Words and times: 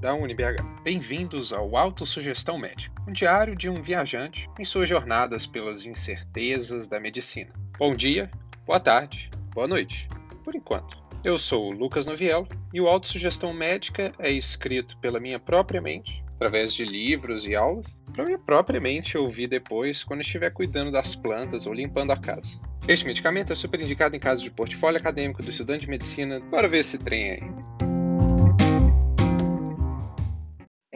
da 0.00 0.14
UniBH. 0.14 0.62
Bem-vindos 0.84 1.52
ao 1.52 1.76
Autossugestão 1.76 2.56
Médica, 2.56 2.94
um 3.06 3.12
diário 3.12 3.56
de 3.56 3.68
um 3.68 3.82
viajante 3.82 4.48
em 4.58 4.64
suas 4.64 4.88
jornadas 4.88 5.46
pelas 5.46 5.84
incertezas 5.84 6.86
da 6.86 7.00
medicina. 7.00 7.52
Bom 7.76 7.92
dia, 7.92 8.30
boa 8.64 8.78
tarde, 8.78 9.28
boa 9.52 9.66
noite, 9.66 10.08
por 10.44 10.54
enquanto. 10.54 10.96
Eu 11.24 11.36
sou 11.36 11.68
o 11.68 11.72
Lucas 11.72 12.06
Noviello 12.06 12.46
e 12.72 12.80
o 12.80 12.86
Autossugestão 12.86 13.52
Médica 13.52 14.12
é 14.20 14.30
escrito 14.30 14.96
pela 14.98 15.18
minha 15.18 15.40
própria 15.40 15.80
mente, 15.80 16.24
através 16.36 16.72
de 16.72 16.84
livros 16.84 17.44
e 17.44 17.56
aulas, 17.56 18.00
para 18.14 18.24
minha 18.24 18.38
própria 18.38 18.80
mente 18.80 19.18
ouvir 19.18 19.48
depois 19.48 20.04
quando 20.04 20.20
estiver 20.20 20.50
cuidando 20.52 20.92
das 20.92 21.16
plantas 21.16 21.66
ou 21.66 21.74
limpando 21.74 22.12
a 22.12 22.16
casa. 22.16 22.60
Este 22.86 23.04
medicamento 23.04 23.52
é 23.52 23.56
super 23.56 23.80
indicado 23.80 24.14
em 24.14 24.20
casos 24.20 24.44
de 24.44 24.50
portfólio 24.50 24.98
acadêmico 24.98 25.42
do 25.42 25.50
estudante 25.50 25.82
de 25.82 25.90
medicina. 25.90 26.38
Bora 26.38 26.68
ver 26.68 26.78
esse 26.78 26.96
trem 26.98 27.32
aí. 27.32 27.77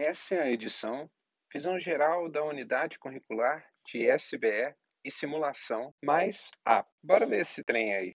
Essa 0.05 0.35
é 0.35 0.43
a 0.43 0.51
edição 0.51 1.09
Visão 1.55 1.79
Geral 1.79 2.29
da 2.29 2.43
Unidade 2.43 2.99
Curricular 2.99 3.65
de 3.87 4.05
SBE 4.11 4.75
e 5.05 5.13
Simulação 5.13 5.95
mais 6.05 6.51
A. 6.67 6.85
Bora 7.01 7.25
ver 7.25 7.43
esse 7.43 7.63
trem 7.63 7.95
aí. 7.95 8.17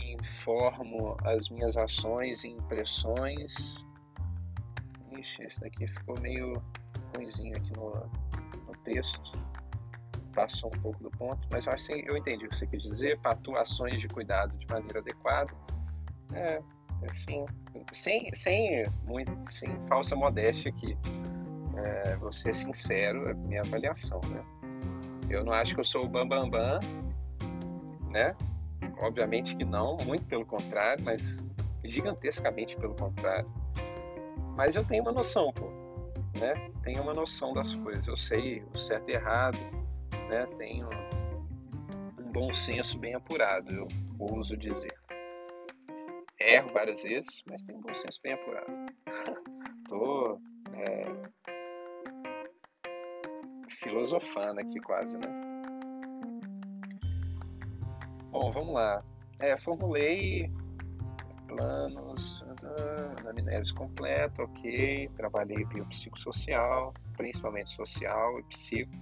Informo 0.00 1.18
as 1.22 1.50
minhas 1.50 1.76
ações 1.76 2.42
e 2.44 2.48
impressões. 2.48 3.76
Ixi, 5.18 5.42
esse 5.42 5.60
daqui 5.60 5.86
ficou 5.86 6.18
meio 6.22 6.54
ruimzinho 7.14 7.54
aqui 7.58 7.72
no, 7.74 7.90
no 8.66 8.82
texto. 8.84 9.49
Passou 10.40 10.70
um 10.74 10.80
pouco 10.80 11.02
do 11.02 11.10
ponto, 11.10 11.46
mas 11.52 11.66
eu, 11.66 11.72
assim, 11.72 12.02
eu 12.06 12.16
entendi 12.16 12.46
o 12.46 12.48
que 12.48 12.56
você 12.56 12.66
quis 12.66 12.82
dizer. 12.82 13.18
Para 13.18 13.32
atuações 13.32 14.00
de 14.00 14.08
cuidado 14.08 14.56
de 14.56 14.66
maneira 14.66 15.00
adequada. 15.00 15.52
É, 16.32 16.62
assim, 17.06 17.44
sem, 17.92 18.32
sem, 18.32 18.84
muito, 19.04 19.32
sem 19.50 19.68
falsa 19.86 20.16
modéstia 20.16 20.70
aqui. 20.70 20.96
É, 21.76 22.16
vou 22.16 22.32
ser 22.32 22.54
sincero, 22.54 23.28
é 23.28 23.34
minha 23.34 23.60
avaliação, 23.60 24.20
né? 24.28 24.42
Eu 25.28 25.44
não 25.44 25.52
acho 25.52 25.74
que 25.74 25.80
eu 25.80 25.84
sou 25.84 26.04
o 26.04 26.08
bambambam, 26.08 26.48
bam, 26.50 26.78
bam, 26.78 28.10
né? 28.10 28.34
Obviamente 28.98 29.54
que 29.56 29.64
não, 29.64 29.98
muito 29.98 30.24
pelo 30.24 30.46
contrário, 30.46 31.04
mas 31.04 31.38
gigantescamente 31.84 32.76
pelo 32.76 32.94
contrário. 32.94 33.50
Mas 34.56 34.74
eu 34.74 34.84
tenho 34.84 35.02
uma 35.02 35.12
noção, 35.12 35.52
pô 35.52 35.70
né, 36.38 36.70
tenho 36.82 37.02
uma 37.02 37.12
noção 37.12 37.52
das 37.52 37.74
coisas. 37.74 38.06
Eu 38.06 38.16
sei 38.16 38.62
o 38.74 38.78
certo 38.78 39.08
e 39.08 39.12
errado, 39.12 39.58
né, 40.30 40.46
tenho 40.56 40.88
um 42.18 42.32
bom 42.32 42.54
senso 42.54 42.98
bem 42.98 43.14
apurado, 43.14 43.72
eu 43.72 43.88
ouso 44.18 44.56
dizer. 44.56 44.96
Erro 46.38 46.72
várias 46.72 47.02
vezes, 47.02 47.42
mas 47.46 47.62
tenho 47.62 47.78
um 47.78 47.82
bom 47.82 47.92
senso 47.92 48.20
bem 48.22 48.32
apurado. 48.32 48.72
Tô 49.88 50.40
é, 50.72 51.04
filosofando 53.68 54.60
aqui 54.60 54.78
quase, 54.80 55.18
né? 55.18 55.28
Bom, 58.30 58.52
vamos 58.52 58.74
lá. 58.74 59.02
É, 59.40 59.56
formulei 59.56 60.50
planos, 61.48 62.44
anamnese 63.18 63.74
completa, 63.74 64.44
ok. 64.44 65.10
Trabalhei 65.16 65.64
biopsicossocial, 65.64 66.94
principalmente 67.16 67.70
social 67.70 68.38
e 68.38 68.42
psico. 68.44 68.92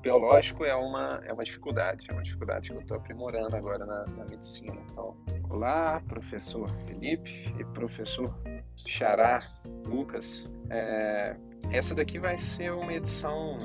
Biológico 0.00 0.64
é 0.64 0.74
uma, 0.74 1.20
é 1.24 1.32
uma 1.32 1.42
dificuldade, 1.42 2.06
é 2.08 2.12
uma 2.12 2.22
dificuldade 2.22 2.70
que 2.70 2.76
eu 2.76 2.80
estou 2.80 2.96
aprimorando 2.96 3.56
agora 3.56 3.84
na, 3.84 4.06
na, 4.06 4.24
medicina. 4.24 4.76
Então, 4.90 5.16
olá, 5.50 6.00
professor 6.06 6.70
Felipe 6.86 7.52
e 7.58 7.64
professor 7.64 8.32
Xará 8.76 9.42
Lucas. 9.86 10.48
É, 10.70 11.36
essa 11.70 11.94
daqui 11.94 12.18
vai 12.18 12.38
ser 12.38 12.72
uma 12.72 12.92
edição 12.92 13.58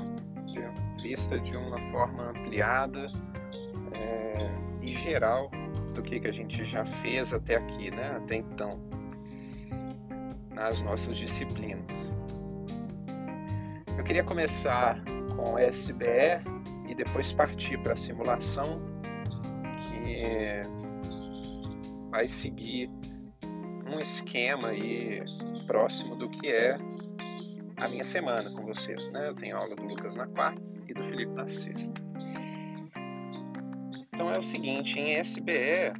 vista 1.04 1.38
de 1.38 1.54
uma 1.54 1.78
forma 1.90 2.30
ampliada 2.30 3.06
é, 3.92 4.50
e 4.80 4.94
geral 4.94 5.50
do 5.94 6.02
que, 6.02 6.18
que 6.18 6.26
a 6.26 6.32
gente 6.32 6.64
já 6.64 6.84
fez 6.86 7.32
até 7.32 7.56
aqui, 7.56 7.90
né? 7.90 8.16
até 8.16 8.36
então, 8.36 8.80
nas 10.50 10.80
nossas 10.80 11.18
disciplinas. 11.18 12.16
Eu 13.98 14.02
queria 14.02 14.24
começar 14.24 14.98
com 15.36 15.58
SBE 15.58 16.42
e 16.88 16.94
depois 16.94 17.32
partir 17.32 17.78
para 17.78 17.92
a 17.92 17.96
simulação, 17.96 18.80
que 19.78 20.62
vai 22.10 22.28
seguir 22.28 22.90
um 23.86 23.98
esquema 23.98 24.68
aí 24.68 25.22
próximo 25.66 26.16
do 26.16 26.28
que 26.28 26.48
é 26.48 26.76
a 27.76 27.88
minha 27.88 28.04
semana 28.04 28.50
com 28.50 28.64
vocês. 28.64 29.08
Né? 29.10 29.28
Eu 29.28 29.34
tenho 29.34 29.56
aula 29.56 29.74
do 29.74 29.82
Lucas 29.84 30.16
na 30.16 30.26
quarta 30.26 30.60
e 30.88 30.94
do 30.94 31.04
Felipe 31.04 31.32
na 31.32 31.48
sexta. 31.48 32.00
Então 34.12 34.30
é 34.30 34.38
o 34.38 34.42
seguinte, 34.42 34.98
em 34.98 35.18
SBE 35.18 35.92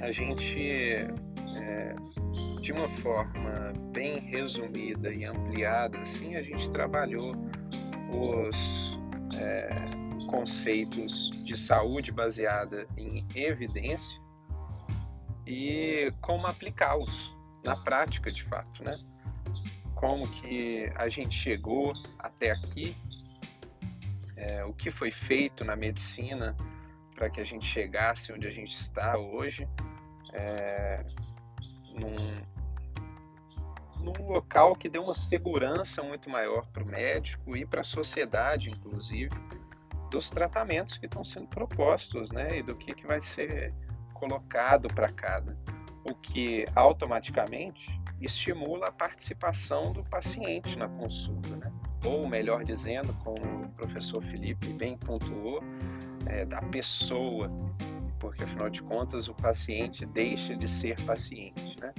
a 0.00 0.10
gente, 0.10 0.60
é, 0.60 1.94
de 2.60 2.72
uma 2.72 2.88
forma 2.88 3.72
bem 3.92 4.18
resumida 4.18 5.12
e 5.12 5.24
ampliada, 5.24 5.98
assim, 5.98 6.36
a 6.36 6.42
gente 6.42 6.70
trabalhou 6.70 7.34
os 8.12 8.98
é, 9.34 9.68
conceitos 10.26 11.30
de 11.44 11.56
saúde 11.56 12.12
baseada 12.12 12.86
em 12.96 13.26
evidência 13.34 14.20
e 15.46 16.12
como 16.20 16.46
aplicá-los 16.46 17.34
na 17.64 17.76
prática, 17.76 18.30
de 18.30 18.42
fato, 18.44 18.84
né? 18.84 18.98
Como 19.94 20.26
que 20.28 20.90
a 20.94 21.08
gente 21.08 21.34
chegou 21.34 21.92
até 22.18 22.52
aqui, 22.52 22.96
é, 24.36 24.64
o 24.64 24.72
que 24.72 24.90
foi 24.90 25.10
feito 25.10 25.64
na 25.64 25.76
medicina 25.76 26.56
para 27.14 27.28
que 27.28 27.40
a 27.40 27.44
gente 27.44 27.66
chegasse 27.66 28.32
onde 28.32 28.46
a 28.46 28.50
gente 28.50 28.74
está 28.74 29.18
hoje, 29.18 29.68
é, 30.32 31.04
num, 31.94 32.42
num 34.02 34.28
local 34.28 34.74
que 34.74 34.88
deu 34.88 35.04
uma 35.04 35.14
segurança 35.14 36.02
muito 36.02 36.28
maior 36.28 36.66
para 36.66 36.82
o 36.82 36.86
médico 36.86 37.56
e 37.56 37.64
para 37.64 37.82
a 37.82 37.84
sociedade, 37.84 38.70
inclusive, 38.70 39.30
dos 40.10 40.30
tratamentos 40.30 40.98
que 40.98 41.06
estão 41.06 41.22
sendo 41.22 41.46
propostos, 41.48 42.32
né, 42.32 42.58
e 42.58 42.62
do 42.62 42.74
que, 42.74 42.94
que 42.94 43.06
vai 43.06 43.20
ser 43.20 43.72
colocado 44.14 44.88
para 44.88 45.08
cada, 45.08 45.56
o 46.04 46.14
que 46.14 46.64
automaticamente 46.74 47.88
estimula 48.20 48.88
a 48.88 48.92
participação 48.92 49.92
do 49.92 50.04
paciente 50.04 50.76
na 50.76 50.88
consulta, 50.88 51.56
né? 51.56 51.72
ou 52.04 52.26
melhor 52.28 52.64
dizendo, 52.64 53.14
como 53.24 53.64
o 53.64 53.68
professor 53.70 54.22
Felipe 54.22 54.72
bem 54.72 54.96
pontuou, 54.96 55.62
é, 56.26 56.44
da 56.44 56.60
pessoa, 56.62 57.50
porque 58.18 58.44
afinal 58.44 58.68
de 58.68 58.82
contas 58.82 59.28
o 59.28 59.34
paciente 59.34 60.04
deixa 60.04 60.54
de 60.54 60.68
ser 60.68 61.02
paciente, 61.04 61.76
né? 61.80 61.92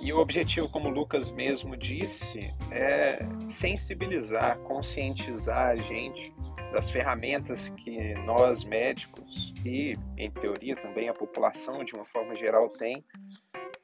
E 0.00 0.12
o 0.12 0.18
objetivo, 0.18 0.68
como 0.68 0.88
o 0.88 0.92
Lucas 0.92 1.30
mesmo 1.30 1.76
disse, 1.76 2.54
é 2.70 3.18
sensibilizar, 3.48 4.58
conscientizar 4.60 5.70
a 5.70 5.76
gente 5.76 6.32
das 6.72 6.90
ferramentas 6.90 7.68
que 7.70 8.14
nós 8.24 8.62
médicos 8.62 9.52
e, 9.64 9.94
em 10.16 10.30
teoria, 10.30 10.76
também 10.76 11.08
a 11.08 11.14
população 11.14 11.82
de 11.82 11.94
uma 11.94 12.04
forma 12.04 12.36
geral 12.36 12.68
tem 12.68 13.04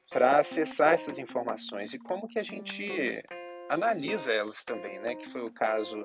para 0.09 0.39
acessar 0.39 0.93
essas 0.93 1.17
informações 1.17 1.93
e 1.93 1.99
como 1.99 2.27
que 2.27 2.39
a 2.39 2.43
gente 2.43 3.23
analisa 3.69 4.31
elas 4.31 4.63
também, 4.63 4.99
né? 4.99 5.15
Que 5.15 5.27
foi 5.27 5.41
o 5.41 5.51
caso 5.51 6.03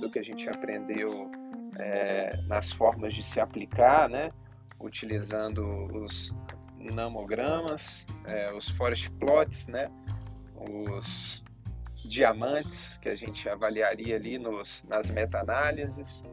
do 0.00 0.10
que 0.10 0.18
a 0.18 0.24
gente 0.24 0.48
aprendeu 0.48 1.30
é, 1.78 2.36
nas 2.48 2.72
formas 2.72 3.14
de 3.14 3.22
se 3.22 3.38
aplicar, 3.40 4.08
né? 4.08 4.32
Utilizando 4.80 5.62
os 6.02 6.34
namogramas, 6.90 8.06
é, 8.24 8.52
os 8.52 8.68
forest 8.68 9.10
plots, 9.12 9.66
né? 9.66 9.90
Os 10.56 11.42
diamantes 12.04 12.96
que 12.98 13.08
a 13.08 13.14
gente 13.14 13.48
avaliaria 13.48 14.16
ali 14.16 14.38
nos, 14.38 14.84
nas 14.84 15.10
meta-análises, 15.10 16.24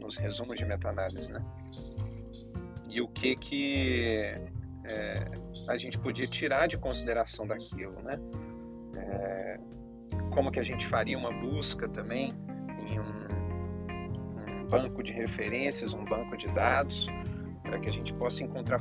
nos 0.00 0.16
resumos 0.16 0.56
de 0.58 0.64
meta-análise, 0.64 1.30
né? 1.32 1.44
E 2.88 3.00
o 3.00 3.08
que 3.08 3.36
que 3.36 4.30
é, 4.84 5.24
a 5.68 5.76
gente 5.76 5.98
podia 5.98 6.26
tirar 6.26 6.66
de 6.66 6.78
consideração 6.78 7.46
daquilo, 7.46 8.00
né? 8.02 8.18
É, 8.96 9.60
como 10.30 10.50
que 10.50 10.60
a 10.60 10.62
gente 10.62 10.86
faria 10.86 11.18
uma 11.18 11.32
busca 11.32 11.88
também 11.88 12.30
em 12.88 12.98
um, 12.98 14.62
um 14.62 14.66
banco 14.66 15.02
de 15.02 15.12
referências, 15.12 15.92
um 15.92 16.04
banco 16.04 16.36
de 16.36 16.46
dados, 16.48 17.08
para 17.68 17.78
que 17.78 17.88
a 17.88 17.92
gente 17.92 18.14
possa 18.14 18.42
encontrar 18.42 18.80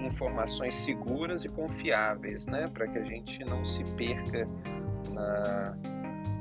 informações 0.00 0.74
seguras 0.74 1.44
e 1.44 1.48
confiáveis, 1.50 2.46
né? 2.46 2.66
Para 2.66 2.88
que 2.88 2.98
a 2.98 3.04
gente 3.04 3.44
não 3.44 3.62
se 3.62 3.84
perca 3.92 4.48
na, 5.12 5.76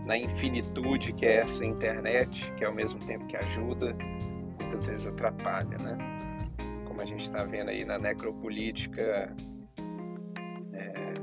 na 0.05 0.17
infinitude 0.17 1.11
que 1.11 1.25
é 1.25 1.37
essa 1.37 1.65
internet, 1.65 2.51
que 2.53 2.63
ao 2.63 2.73
mesmo 2.73 2.99
tempo 3.05 3.27
que 3.27 3.35
ajuda, 3.35 3.93
muitas 4.61 4.87
vezes 4.87 5.05
atrapalha, 5.05 5.77
né? 5.77 5.97
Como 6.85 7.01
a 7.01 7.05
gente 7.05 7.23
está 7.23 7.43
vendo 7.43 7.69
aí 7.69 7.83
na 7.83 7.97
necropolítica, 7.97 9.35
é, 10.73 11.13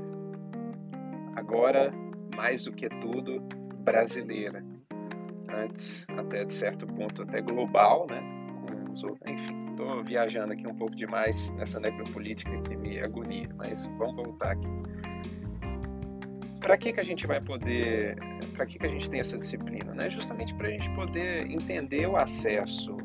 agora 1.35 1.91
mais 2.35 2.65
do 2.65 2.71
que 2.71 2.87
tudo 2.89 3.41
brasileira, 3.79 4.63
antes 5.51 6.05
até 6.15 6.45
de 6.45 6.53
certo 6.53 6.85
ponto 6.85 7.23
até 7.23 7.41
global, 7.41 8.05
né? 8.07 8.21
Enfim, 9.25 9.58
viajando 10.03 10.53
aqui 10.53 10.67
um 10.67 10.75
pouco 10.75 10.95
demais 10.95 11.51
nessa 11.51 11.79
necropolítica 11.79 12.51
que 12.61 12.75
me 12.75 12.99
agonia, 12.99 13.49
mas 13.55 13.85
vamos 13.97 14.15
voltar 14.15 14.51
aqui. 14.51 14.69
Para 16.59 16.77
que, 16.77 16.91
que 16.91 16.99
a 16.99 17.03
gente 17.03 17.25
vai 17.25 17.39
poder, 17.39 18.17
para 18.53 18.65
que, 18.65 18.77
que 18.77 18.85
a 18.85 18.89
gente 18.89 19.09
tem 19.09 19.19
essa 19.21 19.37
disciplina? 19.37 19.93
Né? 19.93 20.09
Justamente 20.09 20.53
para 20.53 20.67
a 20.67 20.71
gente 20.71 20.89
poder 20.91 21.49
entender 21.49 22.07
o 22.07 22.17
acesso 22.17 22.97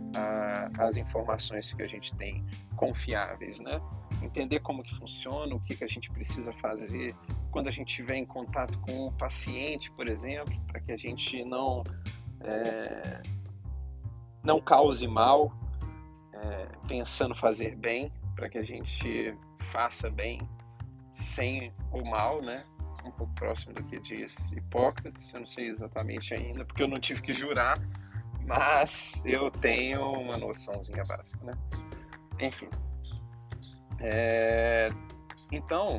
às 0.79 0.97
informações 0.97 1.73
que 1.73 1.83
a 1.83 1.87
gente 1.87 2.15
tem 2.15 2.45
confiáveis, 2.77 3.61
né? 3.61 3.81
entender 4.23 4.61
como 4.61 4.83
que 4.83 4.95
funciona, 4.97 5.55
o 5.55 5.61
que, 5.61 5.77
que 5.77 5.85
a 5.85 5.87
gente 5.87 6.11
precisa 6.11 6.53
fazer 6.53 7.15
quando 7.51 7.69
a 7.69 7.71
gente 7.71 7.89
estiver 7.89 8.17
em 8.17 8.27
contato 8.27 8.79
com 8.81 9.07
o 9.07 9.13
paciente, 9.13 9.91
por 9.93 10.09
exemplo, 10.09 10.55
para 10.67 10.81
que 10.81 10.93
a 10.93 10.97
gente 10.97 11.45
não 11.45 11.85
é, 12.41 13.23
não 14.43 14.61
cause 14.61 15.07
mal, 15.07 15.53
é, 16.43 16.69
pensando 16.89 17.35
fazer 17.35 17.77
bem, 17.77 18.13
para 18.35 18.49
que 18.49 18.59
a 18.59 18.63
gente 18.63 19.37
faça 19.61 20.11
bem 20.11 20.41
sem 21.13 21.73
o 21.93 22.05
mal, 22.05 22.43
né? 22.43 22.65
Um 23.05 23.11
pouco 23.13 23.33
próximo 23.35 23.75
do 23.75 23.85
que 23.85 24.01
diz 24.01 24.53
Hipócrates, 24.53 25.33
eu 25.33 25.41
não 25.41 25.47
sei 25.47 25.69
exatamente 25.69 26.35
ainda, 26.35 26.65
porque 26.65 26.83
eu 26.83 26.89
não 26.89 26.99
tive 26.99 27.23
que 27.23 27.33
jurar, 27.33 27.79
mas 28.47 29.23
eu 29.25 29.51
tenho 29.51 30.03
uma 30.13 30.37
noçãozinha 30.37 31.05
básica, 31.05 31.45
né? 31.45 31.55
Enfim. 32.41 32.69
É, 34.01 34.89
então, 35.53 35.99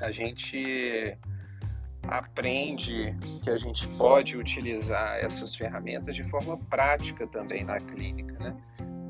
a 0.00 0.10
gente 0.10 1.16
aprende 2.08 3.14
que 3.42 3.50
a 3.50 3.58
gente 3.58 3.86
pode 3.96 4.36
utilizar 4.36 5.16
essas 5.18 5.54
ferramentas 5.54 6.14
de 6.14 6.24
forma 6.24 6.56
prática 6.68 7.26
também 7.26 7.64
na 7.64 7.78
clínica, 7.78 8.38
né? 8.38 8.56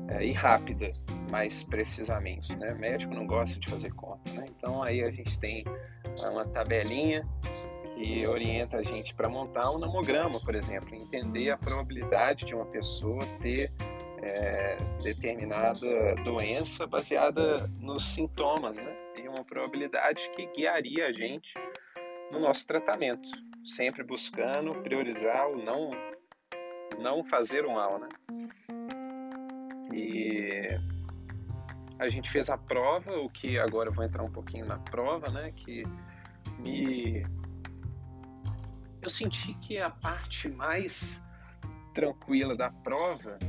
É, 0.09 0.25
e 0.25 0.33
rápida, 0.33 0.91
mais 1.29 1.63
precisamente, 1.63 2.53
né? 2.55 2.73
Médico 2.73 3.13
não 3.13 3.25
gosta 3.25 3.59
de 3.59 3.69
fazer 3.69 3.93
conta, 3.93 4.31
né? 4.33 4.45
Então 4.57 4.83
aí 4.83 5.01
a 5.03 5.11
gente 5.11 5.39
tem 5.39 5.63
uma 6.19 6.45
tabelinha 6.45 7.25
que 7.95 8.25
orienta 8.27 8.77
a 8.77 8.83
gente 8.83 9.13
para 9.13 9.29
montar 9.29 9.71
um 9.71 9.77
namograma, 9.77 10.39
por 10.39 10.55
exemplo, 10.55 10.93
entender 10.93 11.51
a 11.51 11.57
probabilidade 11.57 12.45
de 12.45 12.55
uma 12.55 12.65
pessoa 12.65 13.25
ter 13.39 13.71
é, 14.21 14.77
determinada 15.01 16.15
doença 16.23 16.85
baseada 16.85 17.67
nos 17.79 18.05
sintomas, 18.13 18.77
né? 18.77 18.95
E 19.17 19.27
uma 19.27 19.43
probabilidade 19.43 20.29
que 20.35 20.45
guiaria 20.47 21.07
a 21.07 21.11
gente 21.11 21.53
no 22.31 22.39
nosso 22.39 22.65
tratamento, 22.65 23.29
sempre 23.63 24.03
buscando 24.03 24.73
priorizar 24.81 25.47
o 25.49 25.63
não 25.63 25.91
não 27.01 27.23
fazer 27.23 27.65
o 27.65 27.73
mal, 27.73 27.99
né? 27.99 28.09
E 29.93 30.67
a 31.97 32.09
gente 32.09 32.29
fez 32.29 32.49
a 32.49 32.57
prova, 32.57 33.11
o 33.17 33.29
que 33.29 33.57
agora 33.57 33.89
eu 33.89 33.93
vou 33.93 34.03
entrar 34.03 34.23
um 34.23 34.31
pouquinho 34.31 34.65
na 34.65 34.77
prova, 34.77 35.29
né? 35.29 35.51
Que 35.55 35.83
me 36.59 37.25
eu 39.01 39.09
senti 39.09 39.53
que 39.55 39.79
a 39.79 39.89
parte 39.89 40.47
mais 40.47 41.23
tranquila 41.93 42.55
da 42.55 42.69
prova 42.69 43.39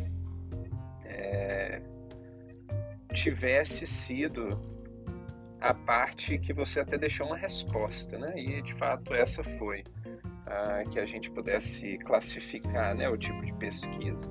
é, 1.04 1.82
tivesse 3.12 3.86
sido 3.86 4.48
a 5.62 5.72
parte 5.72 6.38
que 6.38 6.52
você 6.52 6.80
até 6.80 6.98
deixou 6.98 7.28
uma 7.28 7.36
resposta, 7.36 8.18
né? 8.18 8.32
E 8.36 8.60
de 8.62 8.74
fato 8.74 9.14
essa 9.14 9.44
foi 9.44 9.84
a 10.44 10.82
que 10.90 10.98
a 10.98 11.06
gente 11.06 11.30
pudesse 11.30 11.96
classificar, 11.98 12.94
né, 12.94 13.08
o 13.08 13.16
tipo 13.16 13.40
de 13.44 13.52
pesquisa. 13.54 14.28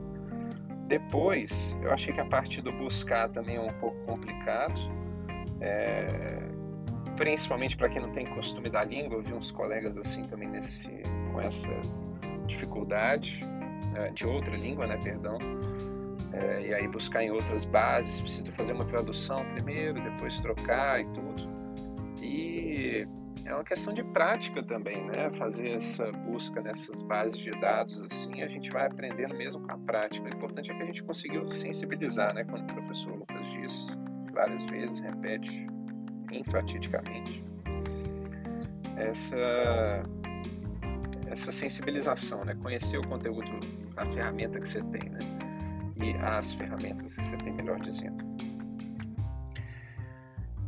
Depois, 0.88 1.80
eu 1.82 1.92
achei 1.92 2.14
que 2.14 2.20
a 2.20 2.26
parte 2.26 2.62
do 2.62 2.72
buscar 2.74 3.30
também 3.30 3.56
é 3.56 3.62
um 3.62 3.70
pouco 3.80 3.98
complicado, 4.06 4.76
é, 5.62 6.06
principalmente 7.16 7.78
para 7.78 7.88
quem 7.88 8.02
não 8.02 8.12
tem 8.12 8.26
costume 8.26 8.70
da 8.70 8.84
língua. 8.84 9.18
Eu 9.18 9.22
vi 9.22 9.34
uns 9.34 9.52
colegas 9.52 9.98
assim 9.98 10.24
também 10.24 10.50
nesse, 10.50 10.92
com 11.32 11.40
essa 11.40 11.70
dificuldade 12.46 13.40
é, 13.96 14.10
de 14.10 14.28
outra 14.28 14.56
língua, 14.58 14.86
né, 14.86 14.98
perdão. 14.98 15.38
É, 16.34 16.68
e 16.68 16.74
aí 16.74 16.88
buscar 16.88 17.24
em 17.24 17.32
outras 17.32 17.66
bases, 17.66 18.22
precisa 18.22 18.52
fazer 18.52 18.74
uma 18.74 18.86
tradução 18.86 19.44
primeiro, 19.54 20.02
depois 20.02 20.40
trocar 20.40 21.02
e 21.02 21.06
tudo. 21.06 21.50
E 22.22 23.06
é 23.46 23.54
uma 23.54 23.64
questão 23.64 23.94
de 23.94 24.04
prática 24.04 24.64
também, 24.64 25.04
né? 25.06 25.30
Fazer 25.32 25.72
essa 25.72 26.12
busca 26.12 26.62
nessas 26.62 27.02
bases 27.02 27.38
de 27.38 27.52
dados 27.52 28.02
assim, 28.02 28.40
a 28.40 28.48
gente 28.48 28.70
vai 28.70 28.88
aprendendo 28.88 29.36
mesmo 29.36 29.62
com 29.68 29.76
a 29.76 29.78
prática. 29.80 30.26
O 30.26 30.30
importante 30.30 30.72
é 30.72 30.74
que 30.74 30.84
a 30.84 30.86
gente 30.86 31.04
conseguiu 31.04 31.48
sensibilizar, 31.48 32.34
né? 32.34 32.46
Quando 32.46 32.70
o 32.70 32.74
professor 32.76 33.14
Lucas 33.14 33.46
diz 33.52 33.88
várias 34.32 34.64
vezes, 34.66 35.00
repete 35.00 35.68
enfatidicamente 36.32 37.44
essa 38.96 40.04
essa 41.28 41.52
sensibilização, 41.52 42.44
né? 42.44 42.54
Conhecer 42.62 42.98
o 42.98 43.08
conteúdo, 43.08 43.50
a 43.96 44.06
ferramenta 44.06 44.60
que 44.60 44.68
você 44.68 44.82
tem, 44.84 45.10
né? 45.10 45.20
E 46.02 46.16
as 46.18 46.54
ferramentas 46.54 47.16
que 47.16 47.24
você 47.24 47.38
tem, 47.38 47.54
melhor 47.54 47.80
dizendo. 47.80 48.24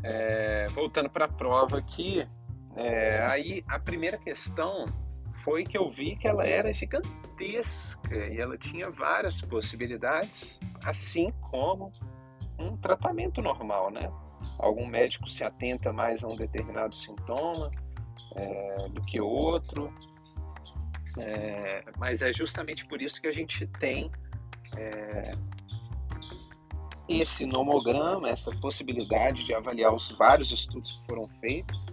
É, 0.04 0.68
voltando 0.70 1.10
para 1.10 1.26
a 1.26 1.28
prova 1.28 1.78
aqui, 1.78 2.28
é, 2.76 3.26
aí 3.26 3.64
a 3.68 3.80
primeira 3.80 4.18
questão 4.18 4.86
foi 5.44 5.64
que 5.64 5.78
eu 5.78 5.90
vi 5.90 6.16
que 6.16 6.28
ela 6.28 6.46
era 6.46 6.72
gigantesca 6.74 8.16
e 8.16 8.40
ela 8.40 8.58
tinha 8.58 8.90
várias 8.90 9.42
possibilidades, 9.42 10.60
assim 10.84 11.30
como 11.52 11.92
um 12.60 12.78
tratamento 12.78 13.42
normal, 13.42 13.92
né? 13.92 14.12
Algum 14.60 14.86
médico 14.86 15.30
se 15.30 15.44
atenta 15.44 15.92
mais 15.92 16.24
a 16.24 16.28
um 16.28 16.36
determinado 16.36 16.96
sintoma 16.96 17.72
é, 18.36 18.90
do 18.90 19.02
que 19.02 19.20
outro, 19.20 19.94
é, 21.18 21.84
mas 21.98 22.22
é 22.22 22.34
justamente 22.34 22.86
por 22.86 23.02
isso 23.02 23.22
que 23.22 23.28
a 23.28 23.34
gente 23.34 23.68
tem 23.68 24.12
é, 24.78 25.32
esse 27.08 27.46
nomograma, 27.46 28.30
essa 28.30 28.52
possibilidade 28.58 29.44
de 29.44 29.54
avaliar 29.54 29.94
os 29.94 30.12
vários 30.12 30.52
estudos 30.52 30.92
que 30.92 31.06
foram 31.08 31.28
feitos, 31.40 31.84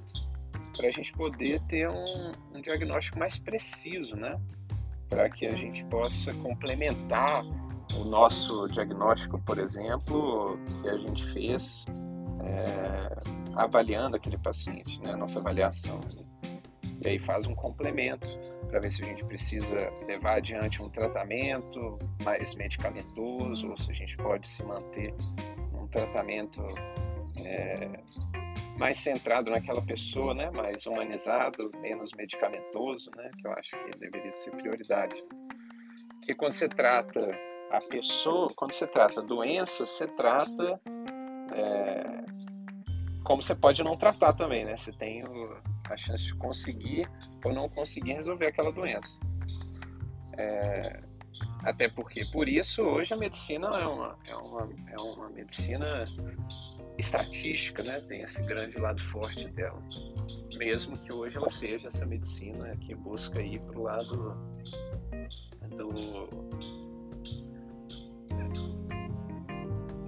para 0.76 0.88
a 0.88 0.92
gente 0.92 1.12
poder 1.12 1.60
ter 1.62 1.88
um, 1.88 2.32
um, 2.54 2.60
diagnóstico 2.60 3.18
mais 3.18 3.38
preciso, 3.38 4.16
né? 4.16 4.40
Para 5.08 5.28
que 5.28 5.46
a 5.46 5.54
gente 5.54 5.84
possa 5.86 6.32
complementar 6.34 7.44
o 7.94 8.04
nosso 8.04 8.68
diagnóstico, 8.68 9.38
por 9.40 9.58
exemplo, 9.58 10.58
que 10.80 10.88
a 10.88 10.96
gente 10.96 11.32
fez 11.32 11.84
é, 12.42 13.20
avaliando 13.56 14.16
aquele 14.16 14.38
paciente, 14.38 15.00
né? 15.02 15.14
Nossa 15.16 15.40
avaliação. 15.40 16.00
Né? 16.16 16.29
E 17.02 17.08
aí 17.08 17.18
faz 17.18 17.46
um 17.46 17.54
complemento 17.54 18.28
para 18.68 18.78
ver 18.78 18.90
se 18.90 19.02
a 19.02 19.06
gente 19.06 19.24
precisa 19.24 19.90
levar 20.06 20.36
adiante 20.36 20.82
um 20.82 20.90
tratamento 20.90 21.98
mais 22.22 22.54
medicamentoso 22.54 23.70
ou 23.70 23.78
se 23.78 23.90
a 23.90 23.94
gente 23.94 24.16
pode 24.18 24.46
se 24.46 24.62
manter 24.62 25.14
num 25.72 25.86
tratamento 25.88 26.62
é, 27.38 27.88
mais 28.78 28.98
centrado 28.98 29.50
naquela 29.50 29.82
pessoa, 29.82 30.34
né, 30.34 30.50
mais 30.50 30.86
humanizado, 30.86 31.70
menos 31.80 32.12
medicamentoso, 32.12 33.10
né, 33.16 33.30
que 33.38 33.46
eu 33.46 33.52
acho 33.52 33.70
que 33.70 33.98
deveria 33.98 34.32
ser 34.32 34.50
prioridade. 34.52 35.22
Porque 36.18 36.34
quando 36.34 36.52
você 36.52 36.68
trata 36.68 37.20
a 37.70 37.78
pessoa, 37.88 38.48
quando 38.56 38.72
você 38.72 38.86
trata 38.86 39.22
doença, 39.22 39.86
você 39.86 40.06
trata 40.06 40.80
é, 41.52 42.39
como 43.24 43.42
você 43.42 43.54
pode 43.54 43.82
não 43.82 43.96
tratar 43.96 44.32
também, 44.32 44.64
né? 44.64 44.76
Você 44.76 44.92
tem 44.92 45.24
a 45.88 45.96
chance 45.96 46.24
de 46.24 46.34
conseguir 46.34 47.08
ou 47.44 47.52
não 47.52 47.68
conseguir 47.68 48.14
resolver 48.14 48.46
aquela 48.46 48.72
doença. 48.72 49.20
É, 50.36 51.00
até 51.62 51.88
porque, 51.88 52.24
por 52.26 52.48
isso, 52.48 52.82
hoje 52.82 53.12
a 53.12 53.16
medicina 53.16 53.68
é 53.68 53.86
uma, 53.86 54.18
é 54.26 54.34
uma, 54.34 54.68
é 54.88 55.00
uma 55.00 55.28
medicina 55.30 56.04
estatística, 56.98 57.82
né? 57.82 58.00
Tem 58.00 58.22
esse 58.22 58.42
grande 58.44 58.78
lado 58.78 59.00
forte 59.02 59.48
dela. 59.48 59.82
Mesmo 60.56 60.96
que 60.98 61.12
hoje 61.12 61.36
ela 61.36 61.50
seja 61.50 61.88
essa 61.88 62.06
medicina 62.06 62.76
que 62.76 62.94
busca 62.94 63.40
ir 63.40 63.60
para 63.60 63.78
o 63.78 63.82
lado 63.82 64.36
do, 65.68 66.28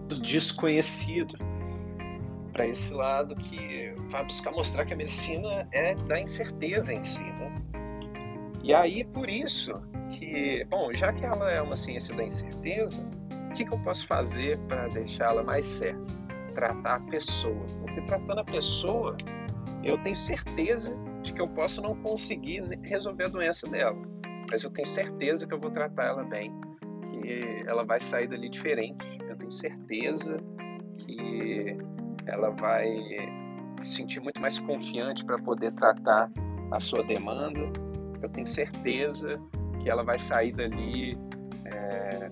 do 0.08 0.20
desconhecido, 0.20 1.36
para 2.52 2.66
esse 2.66 2.92
lado 2.92 3.34
que 3.34 3.94
vai 4.10 4.24
buscar 4.24 4.52
mostrar 4.52 4.84
que 4.84 4.92
a 4.92 4.96
medicina 4.96 5.66
é 5.72 5.94
da 5.94 6.20
incerteza 6.20 6.92
em 6.92 7.02
si, 7.02 7.22
né? 7.22 7.54
E 8.62 8.72
aí, 8.72 9.04
por 9.04 9.28
isso 9.28 9.72
que, 10.10 10.64
bom, 10.66 10.92
já 10.92 11.12
que 11.12 11.24
ela 11.24 11.50
é 11.50 11.60
uma 11.60 11.76
ciência 11.76 12.14
da 12.14 12.22
incerteza, 12.22 13.04
o 13.50 13.54
que, 13.54 13.64
que 13.64 13.74
eu 13.74 13.78
posso 13.80 14.06
fazer 14.06 14.58
para 14.68 14.88
deixá-la 14.88 15.42
mais 15.42 15.66
certa? 15.66 16.06
Tratar 16.54 16.96
a 16.96 17.00
pessoa. 17.00 17.66
Porque 17.80 18.00
tratando 18.02 18.40
a 18.40 18.44
pessoa, 18.44 19.16
eu 19.82 19.98
tenho 20.02 20.16
certeza 20.16 20.94
de 21.22 21.32
que 21.32 21.40
eu 21.40 21.48
posso 21.48 21.82
não 21.82 21.96
conseguir 21.96 22.62
resolver 22.82 23.24
a 23.24 23.28
doença 23.28 23.68
dela. 23.68 24.00
Mas 24.50 24.62
eu 24.62 24.70
tenho 24.70 24.86
certeza 24.86 25.46
que 25.46 25.54
eu 25.54 25.58
vou 25.58 25.70
tratar 25.70 26.04
ela 26.04 26.24
bem, 26.24 26.52
que 27.10 27.64
ela 27.66 27.84
vai 27.84 28.00
sair 28.00 28.28
dali 28.28 28.48
diferente. 28.48 29.04
Eu 29.28 29.36
tenho 29.36 29.52
certeza 29.52 30.36
que 30.98 31.76
ela 32.26 32.50
vai 32.50 32.88
se 33.80 33.96
sentir 33.96 34.20
muito 34.20 34.40
mais 34.40 34.58
confiante 34.58 35.24
para 35.24 35.38
poder 35.38 35.72
tratar 35.72 36.30
a 36.70 36.80
sua 36.80 37.02
demanda. 37.04 37.60
Eu 38.22 38.28
tenho 38.28 38.46
certeza 38.46 39.40
que 39.80 39.90
ela 39.90 40.04
vai 40.04 40.18
sair 40.18 40.52
dali 40.52 41.18
é, 41.64 42.30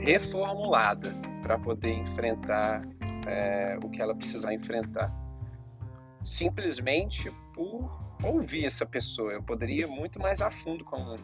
reformulada 0.00 1.12
para 1.42 1.58
poder 1.58 1.92
enfrentar 1.92 2.82
é, 3.26 3.78
o 3.82 3.90
que 3.90 4.00
ela 4.00 4.14
precisar 4.14 4.54
enfrentar. 4.54 5.12
Simplesmente 6.22 7.30
por 7.54 8.06
ouvir 8.22 8.64
essa 8.64 8.86
pessoa. 8.86 9.32
Eu 9.32 9.42
poderia 9.42 9.84
ir 9.84 9.88
muito 9.88 10.20
mais 10.20 10.40
a 10.40 10.50
fundo 10.50 10.84
como 10.84 11.14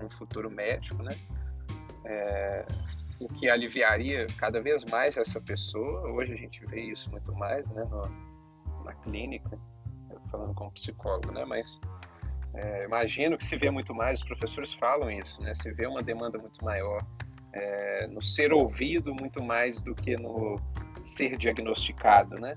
um, 0.00 0.10
futuro 0.10 0.50
médico, 0.50 1.02
né? 1.02 1.16
É, 2.04 2.66
o 3.20 3.28
que 3.28 3.48
aliviaria 3.48 4.26
cada 4.38 4.60
vez 4.60 4.84
mais 4.86 5.16
essa 5.16 5.40
pessoa. 5.40 6.10
Hoje 6.10 6.32
a 6.32 6.36
gente 6.36 6.64
vê 6.66 6.80
isso 6.80 7.10
muito 7.10 7.32
mais, 7.34 7.70
né? 7.70 7.84
No, 7.84 8.82
na 8.84 8.94
clínica, 8.94 9.58
falando 10.30 10.54
como 10.54 10.72
psicólogo, 10.72 11.30
né? 11.30 11.44
Mas 11.44 11.78
é, 12.54 12.84
imagino 12.84 13.36
que 13.36 13.44
se 13.44 13.56
vê 13.56 13.70
muito 13.70 13.94
mais, 13.94 14.20
os 14.20 14.24
professores 14.24 14.72
falam 14.72 15.10
isso, 15.10 15.42
né? 15.42 15.54
Se 15.54 15.70
vê 15.72 15.86
uma 15.86 16.02
demanda 16.02 16.38
muito 16.38 16.64
maior 16.64 17.04
é, 17.52 18.06
no 18.06 18.22
ser 18.22 18.52
ouvido 18.52 19.14
muito 19.14 19.42
mais 19.42 19.80
do 19.80 19.94
que 19.94 20.16
no 20.16 20.58
ser 21.02 21.36
diagnosticado, 21.36 22.38
né? 22.38 22.54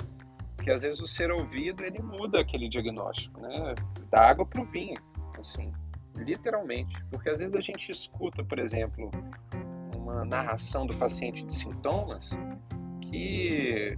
Porque 0.56 0.72
às 0.72 0.84
vezes 0.84 1.02
o 1.02 1.08
ser 1.08 1.30
ouvido 1.30 1.84
ele 1.84 2.02
muda 2.02 2.40
aquele 2.40 2.70
diagnóstico, 2.70 3.42
né? 3.42 3.76
Da 4.10 4.30
água 4.30 4.46
para 4.46 4.62
o 4.62 4.66
vinho, 4.66 4.96
assim, 5.38 5.74
literalmente. 6.16 6.96
Porque 7.12 7.30
às 7.30 7.40
vezes 7.40 7.56
a 7.56 7.62
gente 7.62 7.92
escuta, 7.92 8.44
por 8.44 8.60
exemplo, 8.60 9.12
uma 10.14 10.26
narração 10.26 10.86
do 10.86 10.96
paciente 10.96 11.44
de 11.44 11.54
sintomas 11.54 12.32
que 13.02 13.98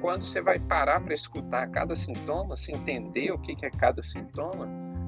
quando 0.00 0.24
você 0.24 0.40
vai 0.40 0.58
parar 0.58 1.00
para 1.00 1.12
escutar 1.12 1.70
cada 1.70 1.94
sintoma, 1.94 2.56
se 2.56 2.72
entender 2.72 3.30
o 3.30 3.38
que 3.38 3.54
é 3.64 3.70
cada 3.70 4.02
sintoma, 4.02 4.66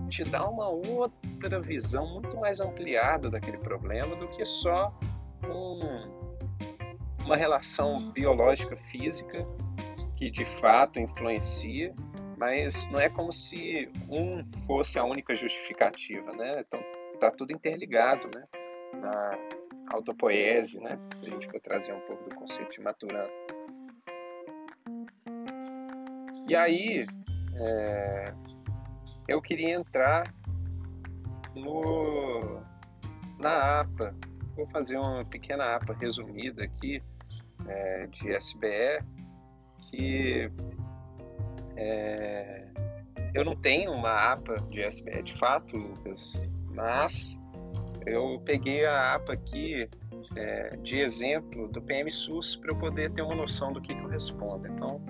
te 0.08 0.22
dá 0.24 0.46
uma 0.46 0.68
outra 0.68 1.60
visão 1.60 2.06
muito 2.14 2.36
mais 2.36 2.60
ampliada 2.60 3.30
daquele 3.30 3.56
problema 3.56 4.14
do 4.16 4.28
que 4.28 4.44
só 4.44 4.94
um, 5.48 5.80
uma 7.24 7.36
relação 7.36 8.10
biológica 8.12 8.76
física 8.76 9.46
que 10.14 10.30
de 10.30 10.44
fato 10.44 11.00
influencia, 11.00 11.94
mas 12.36 12.88
não 12.88 13.00
é 13.00 13.08
como 13.08 13.32
se 13.32 13.90
um 14.10 14.44
fosse 14.66 14.98
a 14.98 15.04
única 15.04 15.34
justificativa, 15.34 16.32
né? 16.32 16.60
Então 16.60 16.80
tá 17.18 17.30
tudo 17.30 17.52
interligado, 17.52 18.28
né? 18.34 18.44
Na 19.00 19.38
autopoese, 19.92 20.80
né? 20.80 20.98
A 21.20 21.24
gente 21.24 21.46
vai 21.48 21.60
trazer 21.60 21.92
um 21.92 22.00
pouco 22.00 22.28
do 22.28 22.34
conceito 22.34 22.72
de 22.72 22.80
maturando. 22.80 23.30
E 26.48 26.56
aí, 26.56 27.06
é, 27.54 28.34
eu 29.28 29.40
queria 29.40 29.74
entrar 29.74 30.24
no, 31.54 32.62
na 33.38 33.80
APA, 33.80 34.14
Vou 34.54 34.66
fazer 34.66 34.98
uma 34.98 35.24
pequena 35.24 35.76
APA 35.76 35.94
resumida 35.94 36.64
aqui 36.64 37.02
é, 37.66 38.06
de 38.08 38.36
SBE, 38.36 39.02
que 39.80 40.50
é, 41.74 42.68
eu 43.34 43.44
não 43.44 43.56
tenho 43.56 43.92
uma 43.92 44.14
APA 44.14 44.56
de 44.68 44.82
SBE 44.82 45.22
de 45.22 45.32
fato, 45.38 45.76
Lucas, 45.76 46.34
mas 46.74 47.38
eu 48.06 48.40
peguei 48.44 48.84
a 48.84 49.14
APA 49.14 49.34
aqui 49.34 49.88
é, 50.36 50.76
de 50.76 50.98
exemplo 50.98 51.68
do 51.68 51.80
PMSUS 51.82 52.56
para 52.56 52.70
eu 52.70 52.76
poder 52.76 53.10
ter 53.12 53.22
uma 53.22 53.34
noção 53.34 53.72
do 53.72 53.80
que, 53.80 53.94
que 53.94 54.00
eu 54.00 54.08
respondo. 54.08 54.66
Então, 54.68 55.00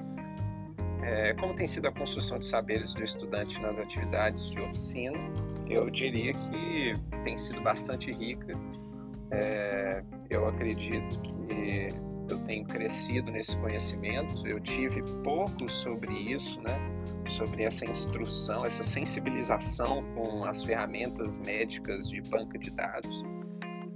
é, 1.02 1.34
como 1.34 1.54
tem 1.54 1.66
sido 1.66 1.88
a 1.88 1.92
construção 1.92 2.38
de 2.38 2.46
saberes 2.46 2.94
do 2.94 3.02
estudante 3.02 3.60
nas 3.60 3.78
atividades 3.78 4.50
de 4.50 4.60
oficina, 4.60 5.18
eu 5.68 5.90
diria 5.90 6.32
que 6.34 6.94
tem 7.24 7.38
sido 7.38 7.60
bastante 7.60 8.10
rica 8.12 8.56
é, 9.32 10.02
eu 10.28 10.46
acredito 10.46 11.18
que 11.20 11.88
eu 12.28 12.38
tenho 12.44 12.64
crescido 12.66 13.30
nesse 13.32 13.56
conhecimento. 13.56 14.46
Eu 14.46 14.60
tive 14.60 15.02
pouco 15.24 15.68
sobre 15.70 16.12
isso, 16.12 16.60
né? 16.60 16.76
Sobre 17.26 17.62
essa 17.62 17.84
instrução, 17.84 18.64
essa 18.64 18.82
sensibilização 18.82 20.02
com 20.14 20.44
as 20.44 20.62
ferramentas 20.62 21.36
médicas 21.36 22.08
de 22.08 22.20
banca 22.22 22.58
de 22.58 22.70
dados. 22.70 23.22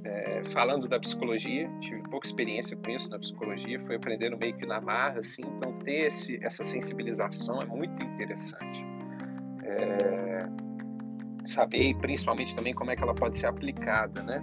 É, 0.04 0.45
falando 0.52 0.87
da 0.87 1.00
psicologia, 1.00 1.68
tive 1.80 2.00
pouca 2.09 2.26
experiência 2.26 2.76
com 2.76 2.90
isso 2.90 3.11
na 3.11 3.18
psicologia, 3.18 3.80
foi 3.80 3.97
aprendendo 3.97 4.38
meio 4.38 4.56
que 4.56 4.64
na 4.64 4.80
marra, 4.80 5.18
assim. 5.21 5.42
Então 5.56 5.73
ter 5.80 6.06
esse, 6.06 6.38
essa 6.45 6.62
sensibilização 6.62 7.61
é 7.61 7.66
muito 7.66 8.00
interessante. 8.02 8.85
É, 9.64 10.47
saber, 11.45 11.97
principalmente 11.97 12.54
também 12.54 12.75
como 12.75 12.90
é 12.90 12.97
que 12.97 13.02
ela 13.02 13.14
pode 13.14 13.37
ser 13.37 13.47
aplicada, 13.47 14.23
né? 14.23 14.42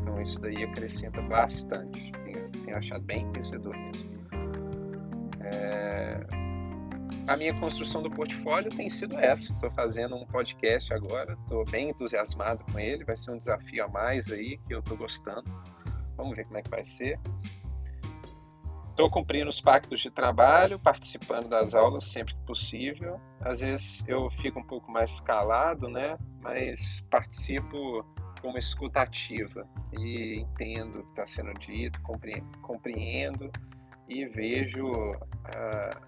Então 0.00 0.20
isso 0.20 0.40
daí 0.40 0.64
acrescenta 0.64 1.22
bastante. 1.22 2.10
Tenho, 2.24 2.48
tenho 2.50 2.76
achado 2.76 3.04
bem 3.04 3.20
enriquecedor 3.20 3.76
mesmo. 3.76 4.15
A 7.26 7.36
minha 7.36 7.52
construção 7.58 8.02
do 8.02 8.10
portfólio 8.10 8.70
tem 8.70 8.88
sido 8.88 9.18
essa. 9.18 9.52
Estou 9.52 9.68
fazendo 9.72 10.14
um 10.14 10.24
podcast 10.24 10.94
agora, 10.94 11.36
estou 11.42 11.64
bem 11.64 11.88
entusiasmado 11.88 12.62
com 12.70 12.78
ele. 12.78 13.04
Vai 13.04 13.16
ser 13.16 13.32
um 13.32 13.38
desafio 13.38 13.84
a 13.84 13.88
mais 13.88 14.30
aí 14.30 14.58
que 14.58 14.72
eu 14.72 14.78
estou 14.78 14.96
gostando. 14.96 15.44
Vamos 16.16 16.36
ver 16.36 16.44
como 16.44 16.58
é 16.58 16.62
que 16.62 16.70
vai 16.70 16.84
ser. 16.84 17.18
Estou 18.90 19.10
cumprindo 19.10 19.50
os 19.50 19.60
pactos 19.60 20.00
de 20.00 20.10
trabalho, 20.10 20.78
participando 20.78 21.48
das 21.48 21.74
aulas 21.74 22.04
sempre 22.04 22.32
que 22.32 22.40
possível. 22.46 23.20
Às 23.40 23.60
vezes 23.60 24.04
eu 24.06 24.30
fico 24.30 24.60
um 24.60 24.64
pouco 24.64 24.90
mais 24.90 25.18
calado, 25.20 25.88
né? 25.88 26.16
Mas 26.40 27.04
participo 27.10 28.06
com 28.40 28.50
uma 28.50 28.58
escuta 28.58 29.00
ativa 29.00 29.68
e 29.98 30.38
entendo 30.38 31.00
o 31.00 31.02
que 31.02 31.10
está 31.10 31.26
sendo 31.26 31.52
dito, 31.58 32.00
compreendo 32.62 33.50
e 34.08 34.24
vejo 34.26 34.88
a, 35.44 36.00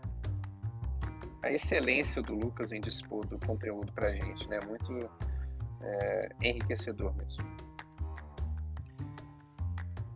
a, 1.42 1.52
excelência 1.52 2.22
do 2.22 2.34
Lucas 2.34 2.72
em 2.72 2.80
dispor 2.80 3.26
do 3.26 3.38
conteúdo 3.46 3.92
para 3.92 4.08
a 4.08 4.12
gente, 4.12 4.48
né? 4.48 4.60
Muito 4.66 5.10
é, 5.80 6.28
enriquecedor 6.42 7.14
mesmo. 7.16 7.44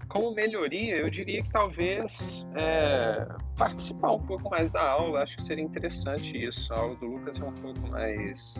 Como 0.09 0.35
melhoria, 0.35 0.97
eu 0.97 1.07
diria 1.07 1.43
que 1.43 1.51
talvez 1.51 2.47
é, 2.55 3.27
participar 3.57 4.13
um 4.13 4.21
pouco 4.21 4.51
mais 4.51 4.71
da 4.71 4.83
aula, 4.83 5.23
acho 5.23 5.37
que 5.37 5.43
seria 5.43 5.65
interessante 5.65 6.37
isso. 6.37 6.73
A 6.75 6.79
aula 6.79 6.97
do 6.97 7.07
Lucas 7.07 7.41
é 7.41 7.45
um 7.45 7.55
pouco 7.55 7.81
mais 7.89 8.55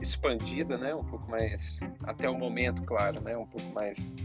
expandida, 0.00 0.76
né? 0.76 0.94
Um 0.94 1.04
pouco 1.04 1.30
mais, 1.30 1.78
até 2.02 2.28
o 2.28 2.36
momento, 2.36 2.82
claro, 2.82 3.20
né? 3.20 3.36
Um 3.36 3.46
pouco 3.46 3.72
mais 3.72 4.16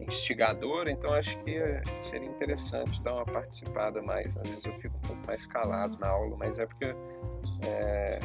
instigadora. 0.00 0.90
Então 0.90 1.12
acho 1.14 1.36
que 1.44 1.58
seria 2.00 2.28
interessante 2.28 3.02
dar 3.02 3.14
uma 3.14 3.24
participada 3.24 4.00
mais. 4.02 4.36
Às 4.36 4.48
vezes 4.48 4.64
eu 4.64 4.72
fico 4.74 4.96
um 4.96 5.00
pouco 5.00 5.26
mais 5.26 5.46
calado 5.46 5.98
na 5.98 6.08
aula, 6.08 6.36
mas 6.36 6.58
é 6.58 6.66
porque 6.66 6.94
é, 7.62 8.18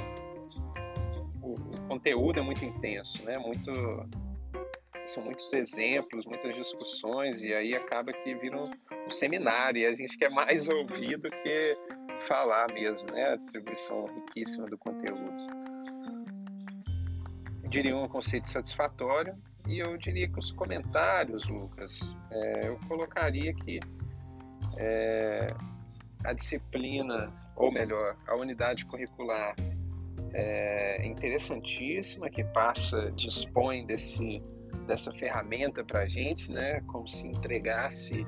o, 1.41 1.53
o, 1.53 1.81
conteúdo 1.87 2.39
é 2.39 2.43
muito 2.43 2.63
intenso, 2.63 3.23
né? 3.23 3.37
Muito 3.37 3.71
são 5.05 5.21
muitos 5.23 5.51
exemplos, 5.51 6.25
muitas 6.25 6.55
discussões 6.55 7.43
e 7.43 7.53
aí 7.53 7.75
acaba 7.75 8.13
que 8.13 8.33
vira 8.35 8.57
um, 8.57 8.71
um 9.05 9.09
seminário 9.09 9.81
e 9.81 9.85
a 9.85 9.93
gente 9.93 10.17
quer 10.17 10.29
mais 10.29 10.67
ouvir 10.69 11.17
do 11.17 11.29
que 11.29 11.77
falar 12.19 12.71
mesmo, 12.73 13.11
né? 13.11 13.23
A 13.27 13.35
distribuição 13.35 14.05
riquíssima 14.05 14.65
do 14.67 14.77
conteúdo 14.77 15.33
diria 17.67 17.97
um 17.97 18.07
conceito 18.07 18.47
satisfatório 18.47 19.35
e 19.67 19.79
eu 19.79 19.97
diria 19.97 20.27
que 20.27 20.39
os 20.39 20.51
comentários, 20.51 21.47
Lucas, 21.47 22.17
é, 22.31 22.67
eu 22.67 22.79
colocaria 22.87 23.53
que 23.53 23.79
é, 24.77 25.47
a 26.23 26.33
disciplina, 26.33 27.31
ou 27.55 27.71
melhor, 27.71 28.17
a 28.27 28.35
unidade 28.35 28.85
curricular 28.85 29.55
é 30.33 31.05
interessantíssima, 31.05 32.29
que 32.29 32.43
passa, 32.43 33.11
dispõe 33.11 33.85
desse, 33.85 34.41
dessa 34.87 35.11
ferramenta 35.11 35.83
para 35.83 36.01
a 36.01 36.07
gente, 36.07 36.51
né, 36.51 36.81
como 36.87 37.07
se 37.07 37.27
entregasse 37.27 38.25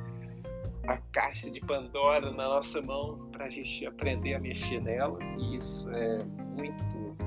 a 0.88 0.98
caixa 1.12 1.50
de 1.50 1.60
Pandora 1.62 2.32
na 2.32 2.48
nossa 2.48 2.82
mão 2.82 3.28
para 3.32 3.46
a 3.46 3.50
gente 3.50 3.86
aprender 3.86 4.36
a 4.36 4.40
mexer 4.40 4.80
nela, 4.82 5.18
e 5.40 5.58
isso 5.58 5.90
é 5.90 6.20
muito 6.24 7.18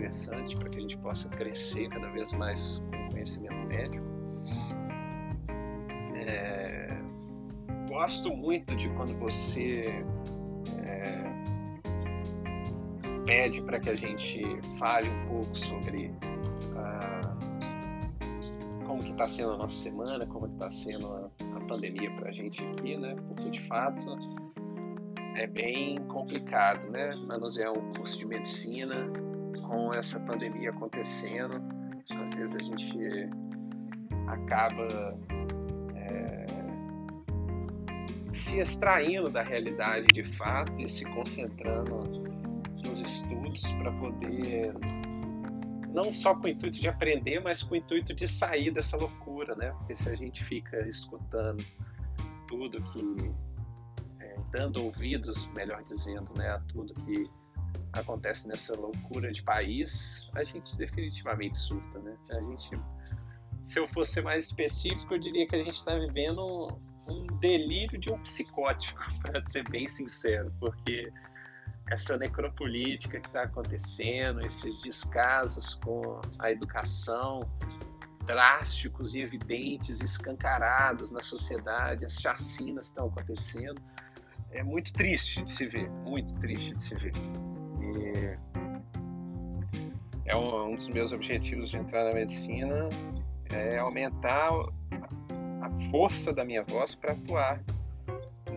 interessante 0.00 0.56
para 0.56 0.70
que 0.70 0.78
a 0.78 0.80
gente 0.80 0.96
possa 0.98 1.28
crescer 1.28 1.88
cada 1.88 2.08
vez 2.10 2.32
mais 2.32 2.82
com 2.90 3.10
conhecimento 3.10 3.62
médico. 3.66 4.04
É, 6.14 6.88
gosto 7.88 8.34
muito 8.34 8.74
de 8.76 8.88
quando 8.90 9.14
você 9.18 9.84
é, 10.86 11.24
pede 13.26 13.62
para 13.62 13.78
que 13.78 13.90
a 13.90 13.96
gente 13.96 14.42
fale 14.78 15.08
um 15.08 15.28
pouco 15.28 15.54
sobre 15.54 16.14
ah, 16.76 17.36
como 18.86 19.02
que 19.02 19.10
está 19.10 19.28
sendo 19.28 19.52
a 19.52 19.58
nossa 19.58 19.76
semana, 19.76 20.26
como 20.26 20.46
está 20.46 20.70
sendo 20.70 21.12
a, 21.12 21.30
a 21.56 21.60
pandemia 21.66 22.10
para 22.12 22.30
a 22.30 22.32
gente 22.32 22.64
aqui, 22.64 22.96
né? 22.96 23.14
Porque 23.28 23.50
de 23.50 23.60
fato 23.60 24.18
é 25.36 25.46
bem 25.46 25.98
complicado, 26.06 26.90
né? 26.90 27.14
Manusear 27.16 27.72
um 27.72 27.92
curso 27.92 28.18
de 28.18 28.26
medicina 28.26 29.10
com 29.66 29.92
essa 29.94 30.20
pandemia 30.20 30.70
acontecendo. 30.70 31.60
Às 32.24 32.34
vezes 32.36 32.56
a 32.56 32.64
gente 32.64 33.30
acaba 34.26 35.18
é, 35.94 36.46
se 38.32 38.58
extraindo 38.58 39.30
da 39.30 39.42
realidade 39.42 40.06
de 40.12 40.24
fato 40.36 40.80
e 40.80 40.88
se 40.88 41.04
concentrando 41.14 42.22
nos 42.84 43.00
estudos 43.00 43.70
para 43.72 43.92
poder 43.92 44.74
não 45.92 46.12
só 46.12 46.34
com 46.34 46.46
o 46.46 46.48
intuito 46.48 46.80
de 46.80 46.88
aprender, 46.88 47.40
mas 47.40 47.62
com 47.62 47.74
o 47.74 47.76
intuito 47.76 48.14
de 48.14 48.28
sair 48.28 48.70
dessa 48.70 48.96
loucura, 48.96 49.56
né? 49.56 49.72
Porque 49.78 49.94
se 49.94 50.08
a 50.08 50.14
gente 50.14 50.44
fica 50.44 50.86
escutando 50.88 51.64
tudo 52.46 52.80
que 52.92 53.32
dando 54.50 54.84
ouvidos, 54.84 55.48
melhor 55.54 55.82
dizendo, 55.84 56.28
né, 56.36 56.48
a 56.48 56.58
tudo 56.60 56.94
que 56.94 57.30
acontece 57.92 58.48
nessa 58.48 58.74
loucura 58.76 59.32
de 59.32 59.42
país, 59.42 60.30
a 60.34 60.44
gente 60.44 60.76
definitivamente 60.76 61.56
surta, 61.58 61.98
né? 62.00 62.16
A 62.30 62.40
gente, 62.40 62.80
se 63.64 63.78
eu 63.78 63.88
fosse 63.88 64.22
mais 64.22 64.46
específico, 64.46 65.14
eu 65.14 65.18
diria 65.18 65.46
que 65.46 65.56
a 65.56 65.64
gente 65.64 65.76
está 65.76 65.94
vivendo 65.94 66.68
um 67.08 67.26
delírio 67.38 67.98
de 67.98 68.10
um 68.12 68.18
psicótico, 68.22 69.00
para 69.22 69.42
ser 69.48 69.68
bem 69.68 69.88
sincero, 69.88 70.52
porque 70.60 71.12
essa 71.90 72.16
necropolítica 72.16 73.18
que 73.18 73.26
está 73.26 73.42
acontecendo, 73.42 74.44
esses 74.46 74.80
descasos 74.80 75.74
com 75.74 76.20
a 76.38 76.50
educação 76.50 77.50
drásticos 78.24 79.14
e 79.14 79.22
evidentes, 79.22 80.00
escancarados 80.00 81.10
na 81.10 81.22
sociedade, 81.22 82.04
as 82.04 82.14
chacinas 82.14 82.86
estão 82.86 83.08
acontecendo 83.08 83.82
é 84.52 84.62
muito 84.62 84.92
triste 84.92 85.42
de 85.42 85.50
se 85.50 85.66
ver, 85.66 85.88
muito 86.04 86.34
triste 86.40 86.74
de 86.74 86.82
se 86.82 86.94
ver. 86.96 87.12
E 87.96 88.38
é 90.26 90.36
um, 90.36 90.70
um 90.70 90.74
dos 90.74 90.88
meus 90.88 91.12
objetivos 91.12 91.70
de 91.70 91.78
entrar 91.78 92.04
na 92.04 92.12
medicina 92.12 92.88
é 93.52 93.78
aumentar 93.78 94.50
a 95.62 95.90
força 95.90 96.32
da 96.32 96.44
minha 96.44 96.62
voz 96.62 96.94
para 96.94 97.12
atuar 97.12 97.62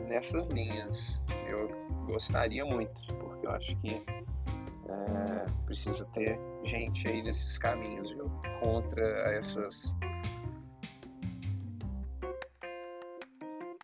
nessas 0.08 0.48
linhas. 0.50 1.24
Eu 1.50 1.70
gostaria 2.06 2.64
muito, 2.64 3.08
porque 3.16 3.48
eu 3.48 3.52
acho 3.52 3.76
que 3.78 4.04
é, 4.90 5.46
precisa 5.66 6.06
ter 6.14 6.40
gente 6.64 7.08
aí 7.08 7.24
nesses 7.24 7.58
caminhos 7.58 8.12
viu? 8.12 8.30
contra 8.62 9.36
essas 9.36 9.96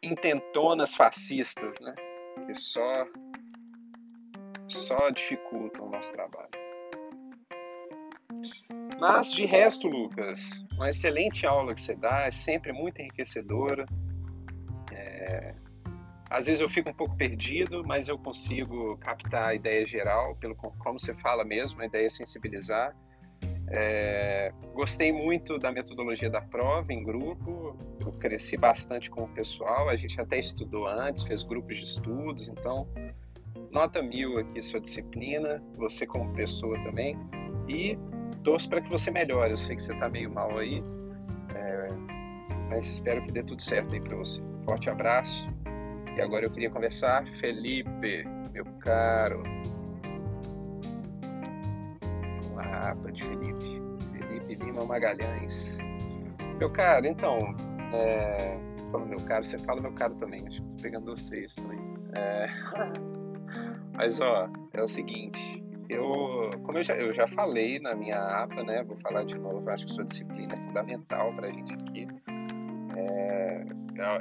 intentonas 0.04 0.96
fascistas, 0.96 1.80
né? 1.80 1.94
Que 2.46 2.54
só 2.54 3.06
só 4.70 5.10
dificultam 5.10 5.88
o 5.88 5.90
nosso 5.90 6.12
trabalho. 6.12 6.50
Mas 9.00 9.32
de 9.32 9.46
resto, 9.46 9.88
Lucas, 9.88 10.66
uma 10.74 10.90
excelente 10.90 11.46
aula 11.46 11.74
que 11.74 11.82
você 11.82 11.96
dá, 11.96 12.26
é 12.26 12.32
sempre 12.32 12.74
muito 12.74 13.00
enriquecedora. 13.00 13.86
É... 14.92 15.56
Às 16.30 16.46
vezes 16.48 16.62
eu 16.62 16.70
fico 16.70 16.90
um 16.90 16.94
pouco 16.94 17.16
perdido, 17.16 17.84
mas 17.84 18.08
eu 18.08 18.18
consigo 18.18 18.98
captar 18.98 19.48
a 19.48 19.56
ideia 19.56 19.86
geral, 19.86 20.36
pelo 20.36 20.56
como 20.56 21.00
você 21.00 21.14
fala 21.14 21.44
mesmo, 21.44 21.82
a 21.82 21.86
ideia 21.86 22.06
é 22.06 22.10
sensibilizar. 22.10 22.96
É, 23.76 24.52
gostei 24.74 25.12
muito 25.12 25.60
da 25.60 25.72
metodologia 25.72 26.30
da 26.30 26.42
prova 26.42 26.92
em 26.92 27.04
grupo, 27.04 27.78
eu 28.00 28.12
cresci 28.14 28.58
bastante 28.58 29.12
com 29.12 29.24
o 29.24 29.28
pessoal, 29.30 29.90
a 29.90 29.96
gente 29.96 30.20
até 30.20 30.40
estudou 30.40 30.88
antes, 30.88 31.24
fez 31.24 31.44
grupos 31.44 31.78
de 31.78 31.84
estudos, 31.84 32.50
então 32.50 32.88
nota 33.72 34.02
mil 34.02 34.40
aqui 34.40 34.62
sua 34.62 34.80
disciplina, 34.80 35.62
você 35.78 36.06
como 36.06 36.34
pessoa 36.34 36.78
também, 36.84 37.18
e 37.68 37.98
torço 38.44 38.70
para 38.70 38.82
que 38.82 38.90
você 38.90 39.12
melhore. 39.12 39.52
Eu 39.52 39.58
sei 39.58 39.76
que 39.76 39.84
você 39.84 39.94
está 39.94 40.10
meio 40.10 40.32
mal 40.32 40.58
aí, 40.58 40.84
é, 41.56 41.88
mas 42.70 42.86
espero 42.86 43.22
que 43.24 43.32
dê 43.32 43.44
tudo 43.44 43.62
certo 43.62 43.94
aí 43.94 44.02
para 44.02 44.18
você. 44.18 44.42
Forte 44.66 44.90
abraço. 44.90 45.50
E 46.16 46.22
agora 46.22 46.46
eu 46.46 46.52
queria 46.52 46.70
conversar, 46.70 47.26
Felipe, 47.40 48.26
meu 48.52 48.66
caro, 48.80 49.44
Rapa 52.80 53.12
de 53.12 53.24
Felipe. 53.24 53.82
Felipe 54.12 54.66
Lima 54.66 54.86
Magalhães. 54.86 55.78
Meu 56.58 56.70
caro, 56.72 57.06
então, 57.06 57.38
é... 57.94 58.58
Meu 59.08 59.20
caro, 59.26 59.44
você 59.44 59.58
fala 59.60 59.82
meu 59.82 59.94
caro 59.94 60.16
também, 60.16 60.48
acho 60.48 60.62
que 60.62 60.68
tô 60.68 60.82
pegando 60.82 61.16
três 61.28 61.56
também. 61.56 61.80
É... 62.16 62.48
Mas 64.00 64.20
ó, 64.22 64.50
é 64.74 64.82
o 64.82 64.88
seguinte, 64.88 65.62
eu, 65.90 66.50
como 66.64 66.78
eu 66.78 66.84
já, 66.84 66.96
eu 66.96 67.14
já 67.14 67.28
falei 67.28 67.80
na 67.80 67.94
minha 67.94 68.18
APA, 68.18 68.64
né, 68.64 68.82
vou 68.84 68.98
falar 69.02 69.26
de 69.26 69.38
novo, 69.38 69.70
acho 69.70 69.86
que 69.86 69.92
sua 69.92 70.06
disciplina 70.06 70.54
é 70.54 70.58
fundamental 70.58 71.34
pra 71.34 71.52
gente 71.52 71.74
aqui. 71.74 72.08
É... 72.96 73.66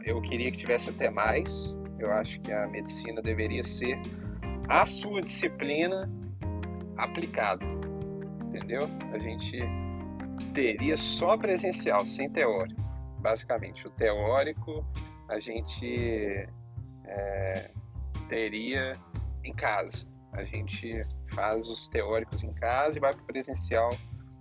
Eu 0.05 0.21
queria 0.21 0.51
que 0.51 0.59
tivesse 0.59 0.91
até 0.91 1.09
mais, 1.09 1.79
eu 2.01 2.11
acho 2.11 2.41
que 2.41 2.53
a 2.53 2.67
medicina 2.67 3.23
deveria 3.23 3.63
ser 3.63 3.97
a 4.69 4.85
sua 4.85 5.23
disciplina 5.23 6.11
aplicada 6.97 7.65
entendeu? 8.49 8.89
A 9.13 9.19
gente 9.19 9.59
teria 10.53 10.97
só 10.97 11.37
presencial, 11.37 12.07
sem 12.07 12.29
teórico, 12.31 12.81
basicamente. 13.21 13.87
O 13.87 13.91
teórico 13.91 14.85
a 15.29 15.39
gente 15.39 16.49
é, 17.05 17.71
teria 18.29 18.97
em 19.45 19.53
casa. 19.53 20.07
A 20.33 20.45
gente 20.45 21.03
faz 21.35 21.69
os 21.69 21.89
teóricos 21.89 22.43
em 22.43 22.53
casa 22.53 22.99
e 22.99 23.01
vai 23.01 23.13
para 23.13 23.23
o 23.23 23.27
presencial 23.27 23.91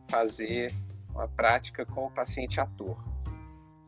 fazer 0.09 0.73
uma 1.09 1.27
prática 1.27 1.85
com 1.85 2.05
o 2.05 2.11
paciente 2.11 2.59
ator. 2.59 2.97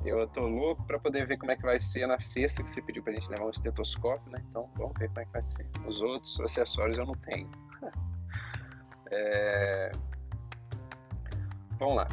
Eu 0.06 0.26
tô 0.28 0.48
louco 0.48 0.84
para 0.86 0.98
poder 0.98 1.28
ver 1.28 1.38
como 1.38 1.52
é 1.52 1.58
que 1.58 1.62
vai 1.62 1.80
ser 1.80 2.08
na 2.08 2.19
sexta 2.19 2.63
que 2.63 2.72
você 2.72 2.82
pediu 2.82 3.04
para 3.04 3.12
a 3.12 3.15
gente 3.15 3.30
levar 3.30 3.45
um 3.45 3.50
estetoscópio, 3.50 4.32
né? 4.32 4.41
Então 4.50 4.69
vamos 4.78 4.93
ver 4.98 5.10
como 5.10 5.19
é 5.19 5.26
que 5.26 5.32
vai 5.32 5.43
ser. 5.43 5.67
Os 5.86 6.02
outros 6.02 6.39
acessórios 6.39 6.98
eu 6.98 7.06
não 7.06 7.15
tenho. 7.15 7.50
É... 9.12 9.91
Vamos 11.80 11.95
lá. 11.95 12.08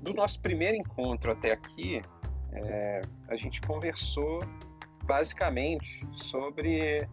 Do 0.00 0.14
nosso 0.14 0.40
primeiro 0.40 0.78
encontro 0.78 1.30
até 1.30 1.52
aqui, 1.52 2.02
é, 2.52 3.02
a 3.28 3.36
gente 3.36 3.60
conversou 3.60 4.38
basicamente 5.04 6.06
sobre 6.12 7.06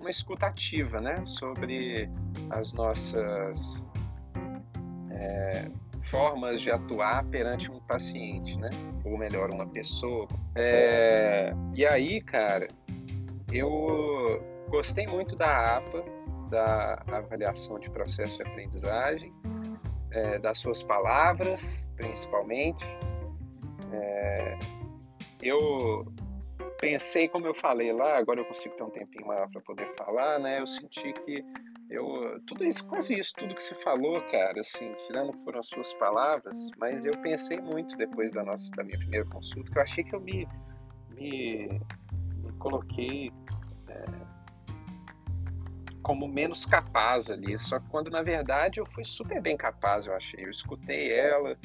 uma 0.00 0.10
escutativa, 0.10 1.00
né? 1.00 1.24
Sobre 1.24 2.10
as 2.50 2.72
nossas 2.72 3.84
é, 5.10 5.70
formas 6.02 6.60
de 6.60 6.70
atuar 6.70 7.24
perante 7.26 7.70
um 7.70 7.80
paciente, 7.80 8.58
né? 8.58 8.70
Ou 9.04 9.16
melhor, 9.16 9.52
uma 9.54 9.66
pessoa. 9.66 10.26
É, 10.54 11.52
e 11.74 11.86
aí, 11.86 12.20
cara, 12.20 12.66
eu 13.52 14.42
gostei 14.68 15.06
muito 15.06 15.36
da 15.36 15.76
APA, 15.76 16.04
da 16.50 17.02
avaliação 17.06 17.78
de 17.78 17.88
processo 17.90 18.36
de 18.36 18.42
aprendizagem, 18.42 19.32
é, 20.10 20.38
das 20.38 20.58
suas 20.58 20.82
palavras, 20.82 21.86
principalmente. 21.96 22.84
É, 23.92 24.58
eu 25.42 26.06
pensei, 26.82 27.28
como 27.28 27.46
eu 27.46 27.54
falei 27.54 27.92
lá, 27.92 28.18
agora 28.18 28.40
eu 28.40 28.44
consigo 28.44 28.74
ter 28.74 28.82
um 28.82 28.90
tempinho 28.90 29.24
maior 29.24 29.48
para 29.48 29.60
poder 29.60 29.94
falar, 29.96 30.40
né? 30.40 30.58
Eu 30.58 30.66
senti 30.66 31.12
que 31.12 31.44
eu 31.88 32.40
tudo 32.44 32.64
isso, 32.64 32.84
quase 32.88 33.16
isso, 33.16 33.32
tudo 33.36 33.54
que 33.54 33.62
você 33.62 33.76
falou, 33.76 34.20
cara, 34.22 34.60
assim, 34.60 34.92
tirando 35.06 35.32
foram 35.44 35.60
as 35.60 35.68
suas 35.68 35.94
palavras, 35.94 36.70
mas 36.78 37.04
eu 37.04 37.16
pensei 37.18 37.60
muito 37.60 37.96
depois 37.96 38.32
da 38.32 38.42
nossa, 38.42 38.68
da 38.72 38.82
minha 38.82 38.98
primeira 38.98 39.24
consulta, 39.26 39.70
que 39.70 39.78
eu 39.78 39.82
achei 39.82 40.02
que 40.02 40.12
eu 40.12 40.20
me, 40.20 40.48
me, 41.10 41.68
me 41.68 42.52
coloquei 42.58 43.30
é, 43.88 44.04
como 46.02 46.26
menos 46.26 46.66
capaz 46.66 47.30
ali. 47.30 47.56
Só 47.60 47.78
que 47.78 47.88
quando 47.90 48.10
na 48.10 48.22
verdade 48.22 48.80
eu 48.80 48.86
fui 48.86 49.04
super 49.04 49.40
bem 49.40 49.56
capaz, 49.56 50.06
eu 50.06 50.16
achei. 50.16 50.44
Eu 50.44 50.50
escutei 50.50 51.12
ela, 51.12 51.56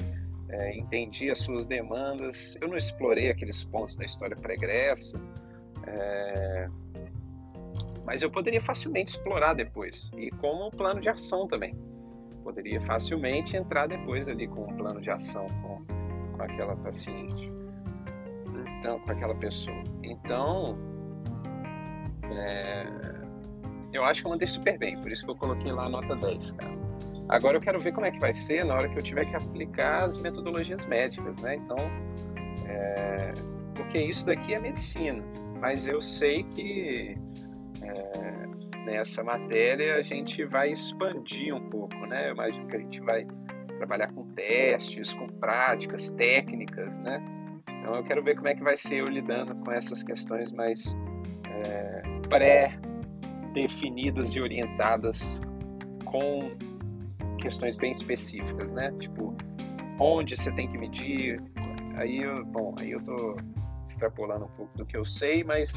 é, 0.50 0.76
entendi 0.76 1.30
as 1.30 1.40
suas 1.40 1.66
demandas. 1.66 2.56
Eu 2.60 2.68
não 2.68 2.76
explorei 2.76 3.30
aqueles 3.30 3.64
pontos 3.64 3.96
da 3.96 4.04
história 4.04 4.36
pregressa, 4.36 5.20
é, 5.86 6.68
Mas 8.04 8.22
eu 8.22 8.30
poderia 8.30 8.60
facilmente 8.60 9.10
explorar 9.10 9.54
depois, 9.54 10.10
e 10.16 10.30
como 10.32 10.70
plano 10.70 11.00
de 11.00 11.08
ação 11.08 11.46
também. 11.46 11.76
Poderia 12.42 12.80
facilmente 12.80 13.56
entrar 13.56 13.86
depois 13.86 14.26
ali 14.26 14.48
com 14.48 14.62
um 14.62 14.76
plano 14.76 15.00
de 15.00 15.10
ação 15.10 15.46
com, 15.62 15.84
com 16.34 16.42
aquela 16.42 16.74
paciente, 16.76 17.52
então, 18.78 18.98
com 19.00 19.12
aquela 19.12 19.34
pessoa. 19.34 19.82
Então, 20.02 20.78
é, 22.30 22.86
eu 23.92 24.04
acho 24.04 24.22
que 24.22 24.26
eu 24.26 24.30
mandei 24.30 24.48
super 24.48 24.78
bem, 24.78 24.98
por 24.98 25.10
isso 25.10 25.24
que 25.24 25.30
eu 25.30 25.36
coloquei 25.36 25.72
lá 25.72 25.84
a 25.84 25.88
nota 25.90 26.16
10, 26.16 26.52
cara. 26.52 26.87
Agora 27.28 27.58
eu 27.58 27.60
quero 27.60 27.78
ver 27.78 27.92
como 27.92 28.06
é 28.06 28.10
que 28.10 28.18
vai 28.18 28.32
ser 28.32 28.64
na 28.64 28.74
hora 28.74 28.88
que 28.88 28.98
eu 28.98 29.02
tiver 29.02 29.26
que 29.26 29.36
aplicar 29.36 30.04
as 30.04 30.18
metodologias 30.18 30.86
médicas, 30.86 31.38
né? 31.38 31.56
Então, 31.56 31.76
é, 32.66 33.34
porque 33.74 33.98
isso 33.98 34.24
daqui 34.24 34.54
é 34.54 34.58
medicina, 34.58 35.22
mas 35.60 35.86
eu 35.86 36.00
sei 36.00 36.44
que 36.44 37.18
é, 37.82 38.78
nessa 38.84 39.22
matéria 39.22 39.96
a 39.96 40.02
gente 40.02 40.42
vai 40.44 40.72
expandir 40.72 41.54
um 41.54 41.68
pouco, 41.68 41.94
né? 42.06 42.28
Eu 42.28 42.32
imagino 42.32 42.66
que 42.66 42.76
a 42.76 42.80
gente 42.80 43.00
vai 43.00 43.26
trabalhar 43.76 44.10
com 44.12 44.24
testes, 44.32 45.12
com 45.12 45.26
práticas, 45.26 46.10
técnicas, 46.10 46.98
né? 47.00 47.22
Então 47.68 47.94
eu 47.94 48.04
quero 48.04 48.22
ver 48.22 48.36
como 48.36 48.48
é 48.48 48.54
que 48.54 48.62
vai 48.62 48.76
ser 48.76 49.00
eu 49.00 49.04
lidando 49.04 49.54
com 49.56 49.70
essas 49.70 50.02
questões 50.02 50.50
mais 50.52 50.96
é, 51.50 52.02
pré-definidas 52.28 54.34
e 54.34 54.40
orientadas 54.40 55.18
com 56.06 56.50
questões 57.38 57.76
bem 57.76 57.92
específicas, 57.92 58.72
né? 58.72 58.92
Tipo, 58.98 59.34
onde 59.98 60.36
você 60.36 60.52
tem 60.52 60.68
que 60.68 60.78
medir. 60.78 61.42
Aí, 61.96 62.22
eu, 62.22 62.44
bom, 62.44 62.74
aí 62.78 62.92
eu 62.92 63.02
tô 63.02 63.36
extrapolando 63.86 64.44
um 64.44 64.50
pouco 64.50 64.76
do 64.76 64.84
que 64.84 64.96
eu 64.96 65.04
sei, 65.04 65.42
mas 65.42 65.72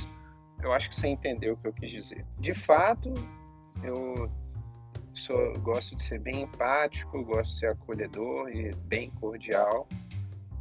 eu 0.62 0.74
acho 0.74 0.90
que 0.90 0.96
você 0.96 1.08
entendeu 1.08 1.54
o 1.54 1.58
que 1.58 1.68
eu 1.68 1.74
quis 1.74 1.90
dizer. 1.90 2.26
De 2.40 2.54
fato, 2.54 3.14
eu 3.84 4.30
sou, 5.14 5.54
gosto 5.60 5.96
de 5.96 6.02
ser 6.02 6.20
bem 6.20 6.42
empático, 6.42 7.24
gosto 7.24 7.54
de 7.54 7.60
ser 7.60 7.68
acolhedor 7.68 8.50
e 8.50 8.72
bem 8.86 9.10
cordial. 9.12 9.88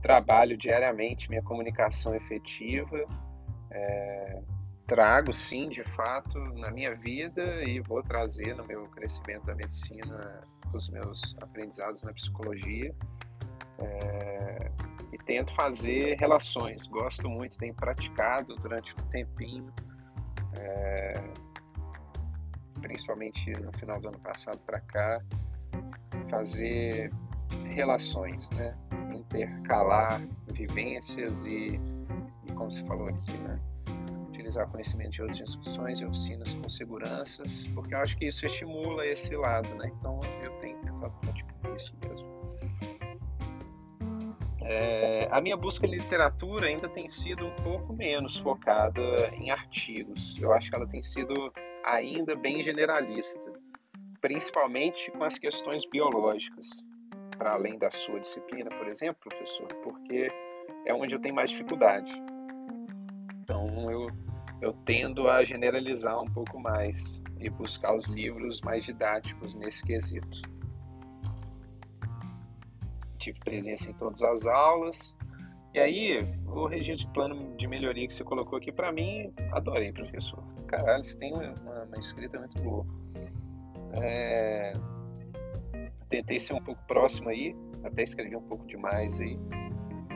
Trabalho 0.02 0.56
diariamente 0.56 1.28
minha 1.28 1.42
comunicação 1.42 2.14
efetiva. 2.14 3.04
É, 3.70 4.42
trago, 4.90 5.32
sim, 5.32 5.68
de 5.68 5.84
fato, 5.84 6.36
na 6.56 6.68
minha 6.68 6.96
vida 6.96 7.62
e 7.62 7.78
vou 7.78 8.02
trazer 8.02 8.56
no 8.56 8.64
meu 8.64 8.88
crescimento 8.88 9.46
da 9.46 9.54
medicina 9.54 10.42
os 10.74 10.88
meus 10.88 11.36
aprendizados 11.40 12.02
na 12.02 12.12
psicologia 12.12 12.92
é, 13.78 14.72
e 15.12 15.18
tento 15.18 15.54
fazer 15.54 16.18
relações. 16.18 16.88
Gosto 16.88 17.28
muito, 17.28 17.56
tenho 17.56 17.72
praticado 17.72 18.56
durante 18.56 18.92
um 18.94 19.08
tempinho, 19.10 19.72
é, 20.58 21.12
principalmente 22.82 23.52
no 23.60 23.72
final 23.78 24.00
do 24.00 24.08
ano 24.08 24.18
passado 24.18 24.58
para 24.66 24.80
cá, 24.80 25.22
fazer 26.28 27.12
relações, 27.68 28.50
né? 28.50 28.76
intercalar 29.14 30.20
vivências 30.52 31.44
e, 31.44 31.80
e 32.48 32.52
como 32.56 32.72
você 32.72 32.84
falou 32.86 33.06
aqui, 33.06 33.38
né? 33.38 33.56
Utilizar 34.50 34.68
conhecimento 34.68 35.10
de 35.12 35.22
outras 35.22 35.40
instituições 35.40 36.00
e 36.00 36.04
oficinas 36.04 36.54
com 36.54 36.68
seguranças, 36.68 37.66
porque 37.68 37.94
eu 37.94 37.98
acho 37.98 38.16
que 38.16 38.26
isso 38.26 38.44
estimula 38.44 39.06
esse 39.06 39.34
lado, 39.36 39.68
né? 39.76 39.90
Então 39.98 40.18
eu 40.42 40.50
tenho 40.58 40.78
tentado 40.78 41.12
praticar 41.20 41.76
isso 41.76 41.94
mesmo. 42.06 42.28
É, 44.62 45.28
a 45.30 45.40
minha 45.40 45.56
busca 45.56 45.86
de 45.88 45.96
literatura 45.96 46.66
ainda 46.66 46.88
tem 46.88 47.08
sido 47.08 47.46
um 47.46 47.54
pouco 47.56 47.92
menos 47.92 48.36
focada 48.36 49.00
em 49.34 49.50
artigos. 49.50 50.36
Eu 50.40 50.52
acho 50.52 50.70
que 50.70 50.76
ela 50.76 50.86
tem 50.86 51.02
sido 51.02 51.52
ainda 51.84 52.36
bem 52.36 52.62
generalista, 52.62 53.40
principalmente 54.20 55.10
com 55.10 55.24
as 55.24 55.38
questões 55.38 55.84
biológicas, 55.86 56.68
para 57.36 57.52
além 57.52 57.78
da 57.78 57.90
sua 57.90 58.20
disciplina, 58.20 58.70
por 58.70 58.86
exemplo, 58.86 59.28
professor, 59.28 59.68
porque 59.82 60.30
é 60.84 60.94
onde 60.94 61.14
eu 61.14 61.20
tenho 61.20 61.34
mais 61.34 61.50
dificuldade. 61.50 62.12
Então 63.42 63.90
eu 63.90 64.08
eu 64.60 64.72
tendo 64.84 65.28
a 65.28 65.42
generalizar 65.42 66.20
um 66.20 66.28
pouco 66.28 66.58
mais 66.60 67.22
e 67.38 67.48
buscar 67.48 67.96
os 67.96 68.04
livros 68.06 68.60
mais 68.60 68.84
didáticos 68.84 69.54
nesse 69.54 69.84
quesito. 69.84 70.42
Tive 73.18 73.38
presença 73.40 73.90
em 73.90 73.94
todas 73.94 74.22
as 74.22 74.46
aulas. 74.46 75.16
E 75.72 75.78
aí, 75.78 76.18
o 76.46 76.66
registro 76.66 77.06
de 77.06 77.14
plano 77.14 77.56
de 77.56 77.66
melhoria 77.66 78.06
que 78.06 78.14
você 78.14 78.24
colocou 78.24 78.58
aqui, 78.58 78.72
para 78.72 78.90
mim, 78.90 79.32
adorei, 79.52 79.92
professor. 79.92 80.42
Caralho, 80.66 81.04
você 81.04 81.16
tem 81.18 81.32
uma, 81.32 81.84
uma 81.84 81.98
escrita 81.98 82.38
muito 82.38 82.60
boa. 82.62 82.84
É... 84.02 84.72
Tentei 86.08 86.40
ser 86.40 86.54
um 86.54 86.62
pouco 86.62 86.82
próximo 86.86 87.28
aí, 87.28 87.54
até 87.84 88.02
escrevi 88.02 88.36
um 88.36 88.42
pouco 88.42 88.66
demais 88.66 89.20
aí. 89.20 89.38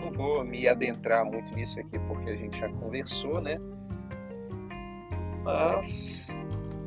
Não 0.00 0.12
vou 0.12 0.44
me 0.44 0.66
adentrar 0.66 1.24
muito 1.24 1.54
nisso 1.54 1.78
aqui, 1.78 1.98
porque 2.00 2.30
a 2.30 2.36
gente 2.36 2.58
já 2.58 2.68
conversou, 2.68 3.40
né? 3.40 3.56
Mas 5.44 6.28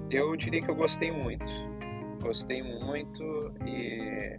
eu 0.10 0.36
diria 0.36 0.62
que 0.62 0.70
eu 0.70 0.76
gostei 0.76 1.12
muito. 1.12 1.46
Gostei 2.22 2.64
muito 2.64 3.54
e 3.66 4.38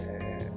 é, 0.00 0.50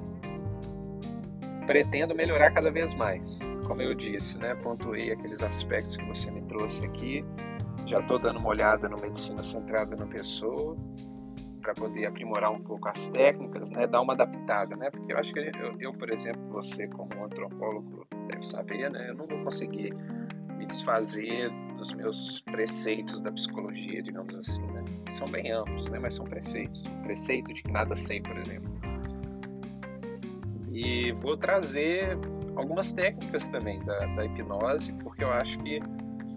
pretendo 1.66 2.14
melhorar 2.14 2.52
cada 2.52 2.70
vez 2.70 2.94
mais. 2.94 3.24
Como 3.66 3.82
eu 3.82 3.94
disse, 3.94 4.38
né? 4.38 4.54
Pontuei 4.54 5.12
aqueles 5.12 5.42
aspectos 5.42 5.96
que 5.96 6.04
você 6.04 6.30
me 6.30 6.42
trouxe 6.42 6.84
aqui. 6.86 7.24
Já 7.86 8.00
estou 8.00 8.18
dando 8.18 8.38
uma 8.38 8.48
olhada 8.48 8.88
no 8.88 8.96
medicina 8.96 9.42
centrada 9.42 9.96
na 9.96 10.06
pessoa 10.06 10.76
para 11.60 11.74
poder 11.74 12.06
aprimorar 12.06 12.50
um 12.50 12.60
pouco 12.60 12.88
as 12.88 13.08
técnicas, 13.08 13.70
né? 13.70 13.86
Dar 13.86 14.00
uma 14.00 14.12
adaptada, 14.12 14.76
né? 14.76 14.90
Porque 14.90 15.12
eu 15.12 15.18
acho 15.18 15.32
que 15.32 15.40
eu, 15.40 15.76
eu, 15.80 15.92
por 15.92 16.10
exemplo, 16.10 16.42
você 16.50 16.86
como 16.88 17.24
antropólogo 17.24 18.06
deve 18.28 18.46
saber, 18.46 18.90
né? 18.90 19.10
Eu 19.10 19.14
não 19.14 19.26
vou 19.26 19.42
conseguir 19.44 19.94
me 20.62 20.66
desfazer 20.66 21.50
dos 21.76 21.92
meus 21.92 22.40
preceitos 22.42 23.20
da 23.20 23.32
psicologia, 23.32 24.02
digamos 24.02 24.36
assim, 24.36 24.62
né? 24.68 24.84
São 25.10 25.28
bem 25.28 25.50
amplos, 25.50 25.88
né? 25.88 25.98
Mas 25.98 26.14
são 26.14 26.24
preceitos. 26.24 26.82
Preceito 27.02 27.52
de 27.52 27.62
que 27.62 27.70
nada 27.70 27.96
sei, 27.96 28.20
por 28.20 28.36
exemplo. 28.36 28.70
E 30.70 31.12
vou 31.12 31.36
trazer 31.36 32.16
algumas 32.54 32.92
técnicas 32.92 33.48
também 33.50 33.84
da, 33.84 34.06
da 34.14 34.24
hipnose, 34.24 34.92
porque 35.02 35.24
eu 35.24 35.32
acho 35.32 35.58
que 35.58 35.80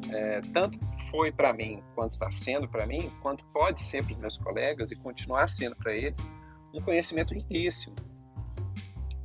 é, 0.09 0.41
tanto 0.53 0.79
foi 1.11 1.31
para 1.31 1.53
mim, 1.53 1.83
quanto 1.93 2.13
está 2.13 2.31
sendo 2.31 2.67
para 2.67 2.85
mim, 2.85 3.11
quanto 3.21 3.45
pode 3.53 3.81
ser 3.81 4.03
para 4.03 4.13
os 4.13 4.19
meus 4.19 4.37
colegas 4.37 4.91
e 4.91 4.95
continuar 4.95 5.47
sendo 5.47 5.75
para 5.75 5.93
eles, 5.93 6.31
um 6.73 6.81
conhecimento 6.81 7.33
riquíssimo 7.33 7.95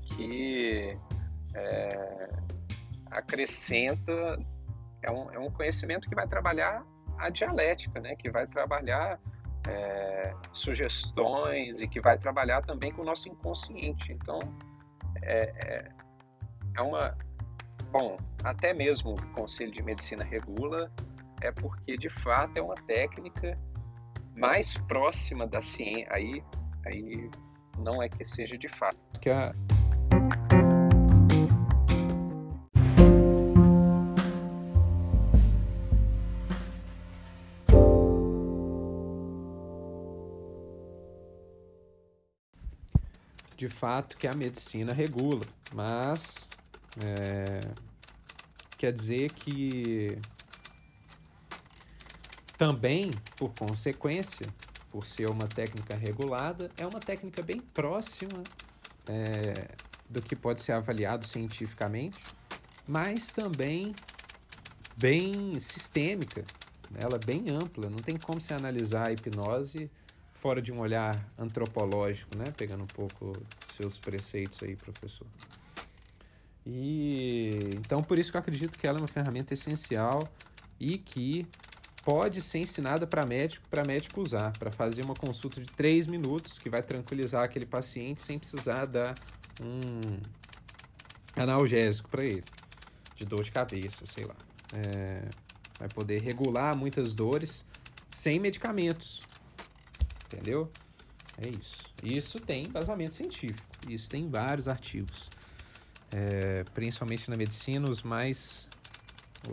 que 0.04 0.96
é, 1.54 2.30
acrescenta 3.10 4.38
é 5.02 5.10
um, 5.10 5.30
é 5.30 5.38
um 5.38 5.50
conhecimento 5.50 6.08
que 6.08 6.14
vai 6.14 6.26
trabalhar 6.26 6.84
a 7.18 7.28
dialética, 7.28 8.00
né? 8.00 8.14
que 8.16 8.30
vai 8.30 8.46
trabalhar 8.46 9.18
é, 9.68 10.34
sugestões 10.52 11.80
e 11.80 11.88
que 11.88 12.00
vai 12.00 12.18
trabalhar 12.18 12.62
também 12.62 12.92
com 12.92 13.02
o 13.02 13.04
nosso 13.04 13.28
inconsciente. 13.28 14.12
Então, 14.12 14.40
é, 15.22 15.52
é, 15.66 15.90
é 16.76 16.82
uma. 16.82 17.16
Bom, 17.90 18.18
até 18.44 18.72
mesmo 18.72 19.14
o 19.14 19.26
Conselho 19.32 19.72
de 19.72 19.82
Medicina 19.82 20.24
regula, 20.24 20.90
é 21.40 21.50
porque 21.50 21.96
de 21.96 22.08
fato 22.08 22.56
é 22.56 22.62
uma 22.62 22.74
técnica 22.74 23.58
mais 24.36 24.76
próxima 24.76 25.46
da 25.46 25.60
ciência. 25.60 26.06
Aí, 26.10 26.42
aí 26.86 27.30
não 27.78 28.02
é 28.02 28.08
que 28.08 28.24
seja 28.24 28.56
de 28.56 28.68
fato. 28.68 28.96
Que 29.20 29.30
a 29.30 29.54
de 43.60 43.68
fato 43.68 44.16
que 44.16 44.26
a 44.26 44.32
medicina 44.32 44.90
regula, 44.94 45.44
mas 45.74 46.48
é, 47.04 47.60
quer 48.78 48.90
dizer 48.90 49.30
que 49.32 50.18
também, 52.56 53.10
por 53.36 53.52
consequência, 53.52 54.46
por 54.90 55.04
ser 55.04 55.28
uma 55.28 55.46
técnica 55.46 55.94
regulada, 55.94 56.70
é 56.78 56.86
uma 56.86 57.00
técnica 57.00 57.42
bem 57.42 57.60
próxima 57.60 58.42
é, 59.06 59.68
do 60.08 60.22
que 60.22 60.34
pode 60.34 60.62
ser 60.62 60.72
avaliado 60.72 61.26
cientificamente, 61.26 62.18
mas 62.88 63.30
também 63.30 63.94
bem 64.96 65.60
sistêmica, 65.60 66.46
né? 66.90 67.00
ela 67.02 67.16
é 67.16 67.26
bem 67.26 67.44
ampla, 67.50 67.90
não 67.90 67.98
tem 67.98 68.16
como 68.16 68.40
se 68.40 68.54
analisar 68.54 69.08
a 69.08 69.12
hipnose 69.12 69.90
fora 70.40 70.60
de 70.60 70.72
um 70.72 70.80
olhar 70.80 71.14
antropológico, 71.38 72.36
né? 72.36 72.44
Pegando 72.56 72.84
um 72.84 72.86
pouco 72.86 73.32
seus 73.68 73.98
preceitos 73.98 74.62
aí, 74.62 74.74
professor. 74.74 75.26
E 76.66 77.50
então 77.78 78.02
por 78.02 78.18
isso 78.18 78.30
que 78.30 78.36
eu 78.36 78.40
acredito 78.40 78.78
que 78.78 78.86
ela 78.86 78.98
é 78.98 79.00
uma 79.00 79.08
ferramenta 79.08 79.54
essencial 79.54 80.26
e 80.78 80.98
que 80.98 81.46
pode 82.02 82.40
ser 82.40 82.58
ensinada 82.58 83.06
para 83.06 83.26
médico, 83.26 83.66
para 83.68 83.82
médico 83.86 84.20
usar, 84.20 84.52
para 84.58 84.70
fazer 84.70 85.04
uma 85.04 85.14
consulta 85.14 85.60
de 85.60 85.66
três 85.70 86.06
minutos 86.06 86.58
que 86.58 86.70
vai 86.70 86.82
tranquilizar 86.82 87.44
aquele 87.44 87.66
paciente 87.66 88.22
sem 88.22 88.38
precisar 88.38 88.86
dar 88.86 89.14
um 89.62 90.00
analgésico 91.36 92.08
para 92.08 92.24
ele, 92.24 92.44
de 93.14 93.24
dor 93.24 93.42
de 93.44 93.50
cabeça, 93.50 94.06
sei 94.06 94.24
lá. 94.24 94.34
É, 94.72 95.28
vai 95.78 95.88
poder 95.88 96.22
regular 96.22 96.76
muitas 96.76 97.12
dores 97.12 97.64
sem 98.08 98.38
medicamentos, 98.38 99.22
entendeu? 100.32 100.70
É 101.38 101.48
isso. 101.48 101.78
Isso 102.02 102.38
tem 102.38 102.64
embasamento 102.66 103.14
científico. 103.14 103.66
Isso 103.88 104.08
tem 104.08 104.28
vários 104.28 104.68
artigos. 104.68 105.28
É, 106.12 106.64
principalmente 106.74 107.30
na 107.30 107.36
medicina, 107.36 107.90
os 107.90 108.02
mais. 108.02 108.68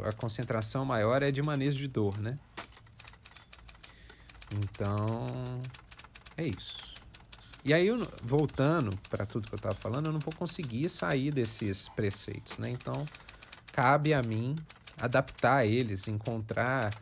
A 0.04 0.12
concentração 0.12 0.84
maior 0.84 1.24
é 1.24 1.32
de 1.32 1.42
manejo 1.42 1.78
de 1.78 1.88
dor, 1.88 2.18
né? 2.20 2.38
Então. 4.54 5.26
É 6.36 6.48
isso. 6.48 6.78
E 7.64 7.74
aí, 7.74 7.88
voltando 8.24 8.96
para 9.10 9.26
tudo 9.26 9.48
que 9.48 9.54
eu 9.54 9.58
estava 9.58 9.76
falando, 9.76 10.08
eu 10.08 10.14
não 10.14 10.20
vou 10.20 10.34
conseguir 10.34 10.90
sair 10.90 11.32
desses 11.32 11.90
preceitos, 11.90 12.58
né? 12.58 12.70
Então, 12.70 13.06
cabe 13.74 14.14
a 14.14 14.22
mim 14.22 14.56
adaptar 15.00 15.66
eles, 15.66 16.08
encontrar 16.08 16.94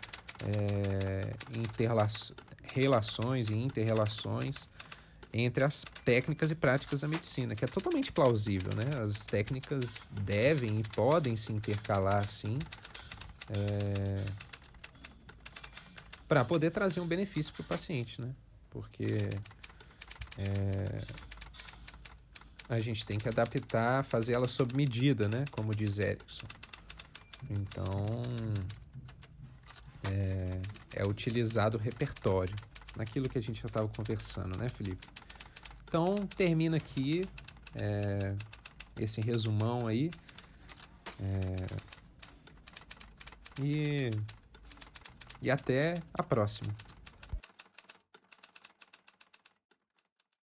é, 0.43 1.33
relações 2.75 3.49
e 3.49 3.55
interrelações 3.55 4.67
entre 5.33 5.63
as 5.63 5.83
técnicas 6.03 6.51
e 6.51 6.55
práticas 6.55 7.01
da 7.01 7.07
medicina, 7.07 7.55
que 7.55 7.65
é 7.65 7.67
totalmente 7.67 8.11
plausível, 8.11 8.71
né? 8.73 9.03
As 9.03 9.25
técnicas 9.25 10.09
devem 10.11 10.79
e 10.79 10.83
podem 10.83 11.35
se 11.35 11.51
intercalar 11.51 12.23
assim, 12.25 12.57
é... 13.49 14.25
para 16.27 16.45
poder 16.45 16.71
trazer 16.71 17.01
um 17.01 17.07
benefício 17.07 17.53
para 17.53 17.61
o 17.61 17.65
paciente, 17.65 18.21
né? 18.21 18.33
Porque 18.69 19.05
é... 20.37 21.01
a 22.69 22.79
gente 22.79 23.05
tem 23.05 23.17
que 23.17 23.27
adaptar, 23.27 24.05
fazer 24.05 24.33
ela 24.33 24.47
sob 24.47 24.73
medida, 24.75 25.27
né? 25.27 25.43
Como 25.51 25.75
diz 25.75 25.97
Erickson. 25.97 26.47
Então, 27.49 28.05
é, 30.11 30.61
é 30.95 31.05
utilizado 31.05 31.77
o 31.77 31.79
repertório, 31.79 32.55
naquilo 32.95 33.27
que 33.29 33.37
a 33.37 33.41
gente 33.41 33.61
já 33.61 33.67
estava 33.67 33.87
conversando, 33.89 34.57
né, 34.57 34.69
Felipe? 34.69 35.05
Então, 35.83 36.15
termina 36.35 36.77
aqui 36.77 37.21
é, 37.75 38.35
esse 38.99 39.21
resumão 39.21 39.87
aí. 39.87 40.09
É, 41.19 41.95
e, 43.61 44.09
e 45.41 45.51
até 45.51 45.93
a 46.13 46.23
próxima. 46.23 46.73